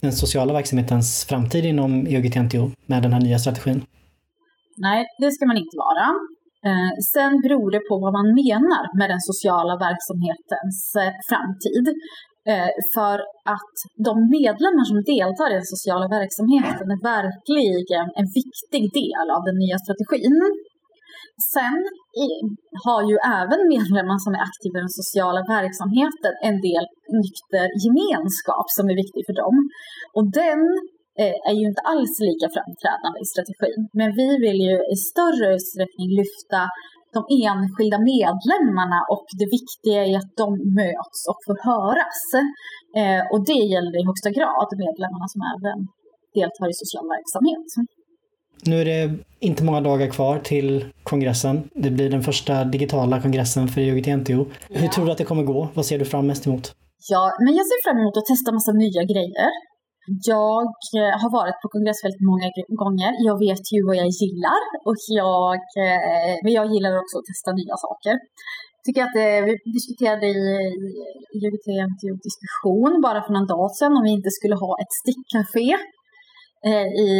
den 0.00 0.12
sociala 0.12 0.52
verksamhetens 0.52 1.24
framtid 1.24 1.64
inom 1.64 2.06
EUG-TNTO 2.06 2.70
med 2.86 3.02
den 3.02 3.12
här 3.12 3.20
nya 3.20 3.38
strategin? 3.38 3.84
Nej, 4.76 5.06
det 5.18 5.30
ska 5.32 5.46
man 5.46 5.56
inte 5.56 5.76
vara. 5.86 6.06
Eh, 6.68 6.92
sen 7.14 7.32
beror 7.44 7.68
det 7.76 7.82
på 7.88 7.94
vad 8.04 8.12
man 8.18 8.28
menar 8.42 8.84
med 8.98 9.08
den 9.14 9.22
sociala 9.30 9.74
verksamhetens 9.86 10.78
eh, 11.02 11.12
framtid. 11.28 11.86
Eh, 12.52 12.70
för 12.94 13.16
att 13.54 13.76
de 14.08 14.14
medlemmar 14.38 14.84
som 14.90 14.98
deltar 15.14 15.48
i 15.50 15.58
den 15.60 15.72
sociala 15.74 16.06
verksamheten 16.18 16.86
är 16.94 17.00
verkligen 17.16 18.06
en 18.20 18.28
viktig 18.40 18.82
del 19.00 19.26
av 19.36 19.42
den 19.48 19.56
nya 19.62 19.76
strategin. 19.84 20.38
Sen 21.54 21.78
har 22.84 23.02
ju 23.10 23.16
även 23.38 23.60
medlemmar 23.74 24.18
som 24.24 24.32
är 24.38 24.42
aktiva 24.48 24.76
i 24.78 24.84
den 24.86 24.96
sociala 25.00 25.42
verksamheten 25.56 26.32
en 26.48 26.58
del 26.68 26.84
nykter 27.20 27.66
gemenskap 27.84 28.66
som 28.76 28.84
är 28.92 28.96
viktig 29.02 29.22
för 29.28 29.36
dem. 29.42 29.56
Och 30.16 30.26
den 30.42 30.60
eh, 31.22 31.36
är 31.48 31.54
ju 31.60 31.64
inte 31.70 31.82
alls 31.92 32.14
lika 32.28 32.46
framträdande 32.54 33.18
i 33.24 33.26
strategin. 33.32 33.80
Men 34.00 34.08
vi 34.20 34.28
vill 34.44 34.60
ju 34.68 34.76
i 34.94 34.96
större 35.10 35.46
utsträckning 35.56 36.08
lyfta 36.20 36.60
de 37.16 37.20
enskilda 37.46 37.98
medlemmarna 38.12 38.98
och 39.14 39.26
det 39.40 39.48
viktiga 39.58 40.00
är 40.10 40.16
att 40.22 40.34
de 40.42 40.48
möts 40.80 41.20
och 41.30 41.40
får 41.46 41.58
höras. 41.70 42.20
Eh, 43.00 43.22
och 43.32 43.40
det 43.50 43.62
gäller 43.72 43.94
i 44.00 44.02
högsta 44.10 44.30
grad 44.38 44.68
medlemmarna 44.84 45.26
som 45.32 45.40
även 45.54 45.78
deltar 46.38 46.66
i 46.72 46.74
social 46.82 47.06
verksamhet. 47.16 47.68
Nu 48.66 48.80
är 48.80 48.84
det 48.84 49.18
inte 49.40 49.64
många 49.64 49.80
dagar 49.80 50.06
kvar 50.06 50.38
till 50.38 50.84
kongressen. 51.02 51.70
Det 51.74 51.90
blir 51.90 52.10
den 52.10 52.22
första 52.22 52.64
digitala 52.64 53.22
kongressen 53.22 53.68
för 53.68 53.80
IOGT-NTO. 53.80 54.46
Hur 54.68 54.88
tror 54.88 55.06
du 55.06 55.12
att 55.12 55.18
det 55.18 55.24
kommer 55.24 55.42
gå? 55.42 55.68
Vad 55.74 55.86
ser 55.86 55.98
du 55.98 56.04
fram 56.04 56.26
mest 56.26 56.46
emot? 56.46 56.74
Ja, 57.12 57.22
men 57.44 57.52
jag 57.58 57.66
ser 57.70 57.80
fram 57.84 57.98
emot 58.00 58.16
att 58.16 58.26
testa 58.32 58.52
massa 58.52 58.72
nya 58.72 59.02
grejer. 59.12 59.50
Jag 60.34 60.70
eh, 60.98 61.14
har 61.22 61.30
varit 61.40 61.58
på 61.62 61.68
kongress 61.74 62.00
väldigt 62.06 62.26
många 62.30 62.46
gånger. 62.82 63.10
Jag 63.28 63.36
vet 63.46 63.64
ju 63.72 63.78
vad 63.88 63.96
jag 64.02 64.10
gillar 64.22 64.62
och 64.88 65.00
jag, 65.22 65.60
eh, 65.84 66.34
men 66.42 66.52
jag 66.58 66.66
gillar 66.72 66.92
också 67.02 67.14
att 67.18 67.28
testa 67.30 67.50
nya 67.60 67.76
saker. 67.86 68.14
Jag 68.76 68.84
tycker 68.86 69.02
att 69.08 69.16
eh, 69.24 69.40
vi 69.46 69.52
diskuterade 69.76 70.26
i 70.38 70.40
IOGT-NTO-diskussion 71.38 72.92
bara 73.06 73.20
för 73.24 73.32
någon 73.36 73.50
dag 73.54 73.68
sedan 73.78 73.96
om 73.98 74.04
vi 74.08 74.12
inte 74.18 74.32
skulle 74.38 74.56
ha 74.64 74.72
ett 74.82 74.92
stickcafé 75.00 75.68
Eh, 76.68 76.88
i 77.06 77.10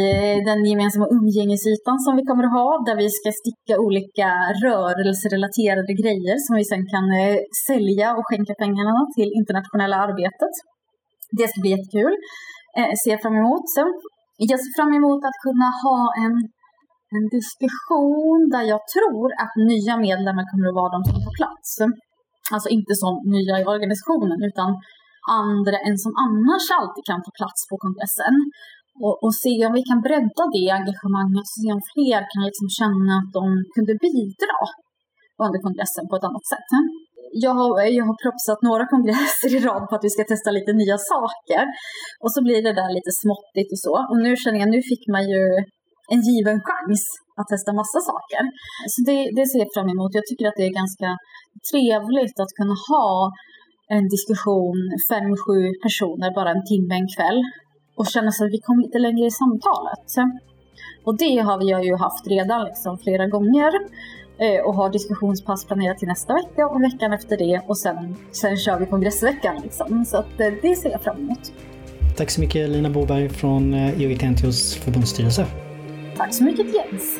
den 0.49 0.59
gemensamma 0.71 1.07
umgängesytan 1.17 1.97
som 2.05 2.13
vi 2.17 2.23
kommer 2.29 2.45
att 2.47 2.57
ha, 2.61 2.69
där 2.87 2.95
vi 3.03 3.07
ska 3.17 3.27
sticka 3.41 3.73
olika 3.87 4.29
rörelserelaterade 4.65 5.93
grejer 6.01 6.35
som 6.45 6.53
vi 6.59 6.63
sen 6.71 6.83
kan 6.93 7.05
eh, 7.21 7.37
sälja 7.67 8.07
och 8.17 8.25
skänka 8.27 8.53
pengarna 8.63 8.95
till 9.15 9.29
internationella 9.39 9.97
arbetet. 10.07 10.53
Det 11.37 11.45
ska 11.47 11.57
bli 11.63 11.71
jättekul. 11.75 12.13
Eh, 12.77 12.93
ser 13.03 13.17
fram 13.23 13.35
emot. 13.41 13.65
Sen, 13.75 13.89
jag 14.51 14.59
ser 14.63 14.73
fram 14.77 14.93
emot 14.99 15.21
att 15.29 15.37
kunna 15.45 15.69
ha 15.85 15.99
en, 16.23 16.35
en 17.15 17.25
diskussion 17.37 18.39
där 18.53 18.65
jag 18.73 18.81
tror 18.95 19.27
att 19.43 19.53
nya 19.71 19.93
medlemmar 20.07 20.45
kommer 20.49 20.67
att 20.69 20.79
vara 20.81 20.93
de 20.95 20.99
som 21.07 21.17
tar 21.25 21.35
plats. 21.41 21.69
Alltså 22.53 22.67
inte 22.77 22.93
som 23.03 23.13
nya 23.35 23.55
i 23.61 23.65
organisationen, 23.75 24.39
utan 24.49 24.69
andra 25.43 25.77
än 25.87 25.97
som 26.03 26.13
annars 26.25 26.65
alltid 26.77 27.03
kan 27.09 27.19
ta 27.25 27.31
plats 27.39 27.59
på 27.69 27.75
kongressen 27.83 28.35
och, 29.05 29.15
och 29.23 29.33
se 29.43 29.55
om 29.67 29.73
vi 29.79 29.83
kan 29.89 29.99
bredda 30.07 30.43
det 30.55 30.67
engagemanget, 30.79 31.45
och 31.47 31.55
se 31.61 31.69
om 31.75 31.81
fler 31.93 32.21
kan 32.31 32.43
liksom 32.49 32.67
känna 32.79 33.11
att 33.19 33.31
de 33.37 33.43
kunde 33.75 33.93
bidra 34.05 34.59
under 35.45 35.59
kongressen 35.65 36.05
på 36.09 36.15
ett 36.15 36.27
annat 36.29 36.47
sätt. 36.53 36.69
jag 37.45 37.53
har, 37.59 37.69
jag 37.97 38.05
har 38.09 38.17
propsat 38.25 38.59
några 38.69 38.85
kongresser 38.93 39.49
i 39.57 39.59
rad 39.67 39.83
på 39.87 39.93
att 39.95 40.05
vi 40.07 40.11
ska 40.15 40.23
testa 40.23 40.49
lite 40.51 40.73
nya 40.81 40.97
saker. 41.13 41.63
Och 42.23 42.31
så 42.33 42.39
blir 42.45 42.61
det 42.67 42.73
där 42.81 42.91
lite 42.97 43.11
småttigt 43.21 43.69
och 43.73 43.81
så. 43.85 43.93
Och 44.09 44.19
nu 44.25 44.31
känner 44.41 44.59
jag, 44.63 44.69
nu 44.75 44.81
fick 44.91 45.03
man 45.15 45.23
ju 45.33 45.43
en 46.13 46.21
given 46.29 46.59
chans 46.69 47.01
att 47.39 47.47
testa 47.53 47.71
massa 47.81 47.99
saker. 48.11 48.43
Så 48.91 48.99
det, 49.07 49.17
det 49.37 49.45
ser 49.49 49.59
jag 49.63 49.71
fram 49.75 49.89
emot. 49.93 50.11
Jag 50.19 50.27
tycker 50.27 50.45
att 50.47 50.59
det 50.59 50.67
är 50.69 50.81
ganska 50.83 51.09
trevligt 51.71 52.37
att 52.43 52.55
kunna 52.59 52.77
ha 52.91 53.09
en 53.95 54.05
diskussion, 54.15 54.79
fem, 55.11 55.29
sju 55.43 55.59
personer, 55.85 56.29
bara 56.39 56.51
en 56.55 56.65
timme 56.71 56.93
en 57.01 57.09
kväll 57.15 57.41
och 58.01 58.07
känna 58.07 58.31
sig 58.31 58.45
att 58.45 58.53
vi 58.53 58.57
kom 58.59 58.79
lite 58.79 58.99
längre 58.99 59.25
i 59.27 59.31
samtalet. 59.31 60.07
Och 61.03 61.17
det 61.17 61.37
har 61.37 61.57
vi 61.57 61.87
ju 61.87 61.95
haft 61.95 62.27
redan 62.27 62.65
liksom 62.65 62.97
flera 62.97 63.27
gånger 63.27 63.71
eh, 64.37 64.65
och 64.65 64.75
har 64.75 64.89
diskussionspass 64.89 65.65
planerat 65.65 65.97
till 65.97 66.07
nästa 66.07 66.33
vecka 66.33 66.67
och 66.67 66.83
veckan 66.83 67.13
efter 67.13 67.37
det 67.37 67.61
och 67.67 67.77
sen, 67.77 68.15
sen 68.31 68.57
kör 68.57 68.79
vi 68.79 68.85
kongressveckan. 68.85 69.61
Liksom. 69.63 70.05
Så 70.05 70.17
att, 70.17 70.39
eh, 70.39 70.53
det 70.61 70.75
ser 70.75 70.89
jag 70.89 71.01
fram 71.01 71.17
emot. 71.17 71.53
Tack 72.17 72.29
så 72.29 72.41
mycket 72.41 72.69
Lina 72.69 72.89
Boberg 72.89 73.29
från 73.29 73.73
IOGT-NTOs 73.73 74.77
eh, 74.77 74.83
förbundsstyrelse. 74.83 75.45
Tack 76.17 76.33
så 76.33 76.43
mycket 76.43 76.65
Jens. 76.75 77.19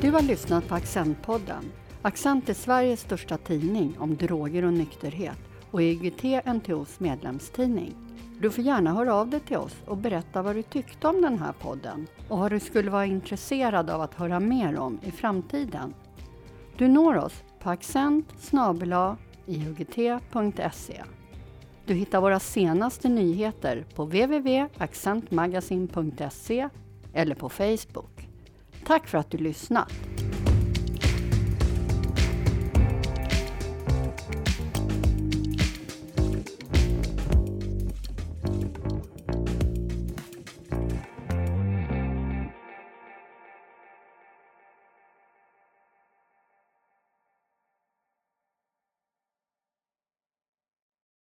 Du 0.00 0.10
har 0.10 0.22
lyssnat 0.22 0.68
på 0.68 0.74
Accentpodden. 0.74 1.64
Accent 2.06 2.48
är 2.48 2.54
Sveriges 2.54 3.00
största 3.00 3.36
tidning 3.36 3.96
om 3.98 4.16
droger 4.16 4.64
och 4.64 4.72
nykterhet 4.72 5.38
och 5.70 5.80
IOGT-NTOs 5.80 6.88
medlemstidning. 6.98 7.94
Du 8.40 8.50
får 8.50 8.64
gärna 8.64 8.92
höra 8.92 9.14
av 9.14 9.30
dig 9.30 9.40
till 9.40 9.56
oss 9.56 9.76
och 9.86 9.96
berätta 9.96 10.42
vad 10.42 10.56
du 10.56 10.62
tyckte 10.62 11.08
om 11.08 11.22
den 11.22 11.38
här 11.38 11.52
podden 11.52 12.06
och 12.28 12.38
vad 12.38 12.52
du 12.52 12.60
skulle 12.60 12.90
vara 12.90 13.06
intresserad 13.06 13.90
av 13.90 14.00
att 14.00 14.14
höra 14.14 14.40
mer 14.40 14.78
om 14.78 14.98
i 15.02 15.10
framtiden. 15.10 15.94
Du 16.76 16.88
når 16.88 17.16
oss 17.16 17.42
på 17.60 17.70
accent 17.70 18.32
Du 21.86 21.94
hittar 21.94 22.20
våra 22.20 22.40
senaste 22.40 23.08
nyheter 23.08 23.86
på 23.94 24.04
www.accentmagasin.se 24.04 26.68
eller 27.14 27.34
på 27.34 27.48
Facebook. 27.48 28.28
Tack 28.86 29.08
för 29.08 29.18
att 29.18 29.30
du 29.30 29.38
lyssnat! 29.38 29.92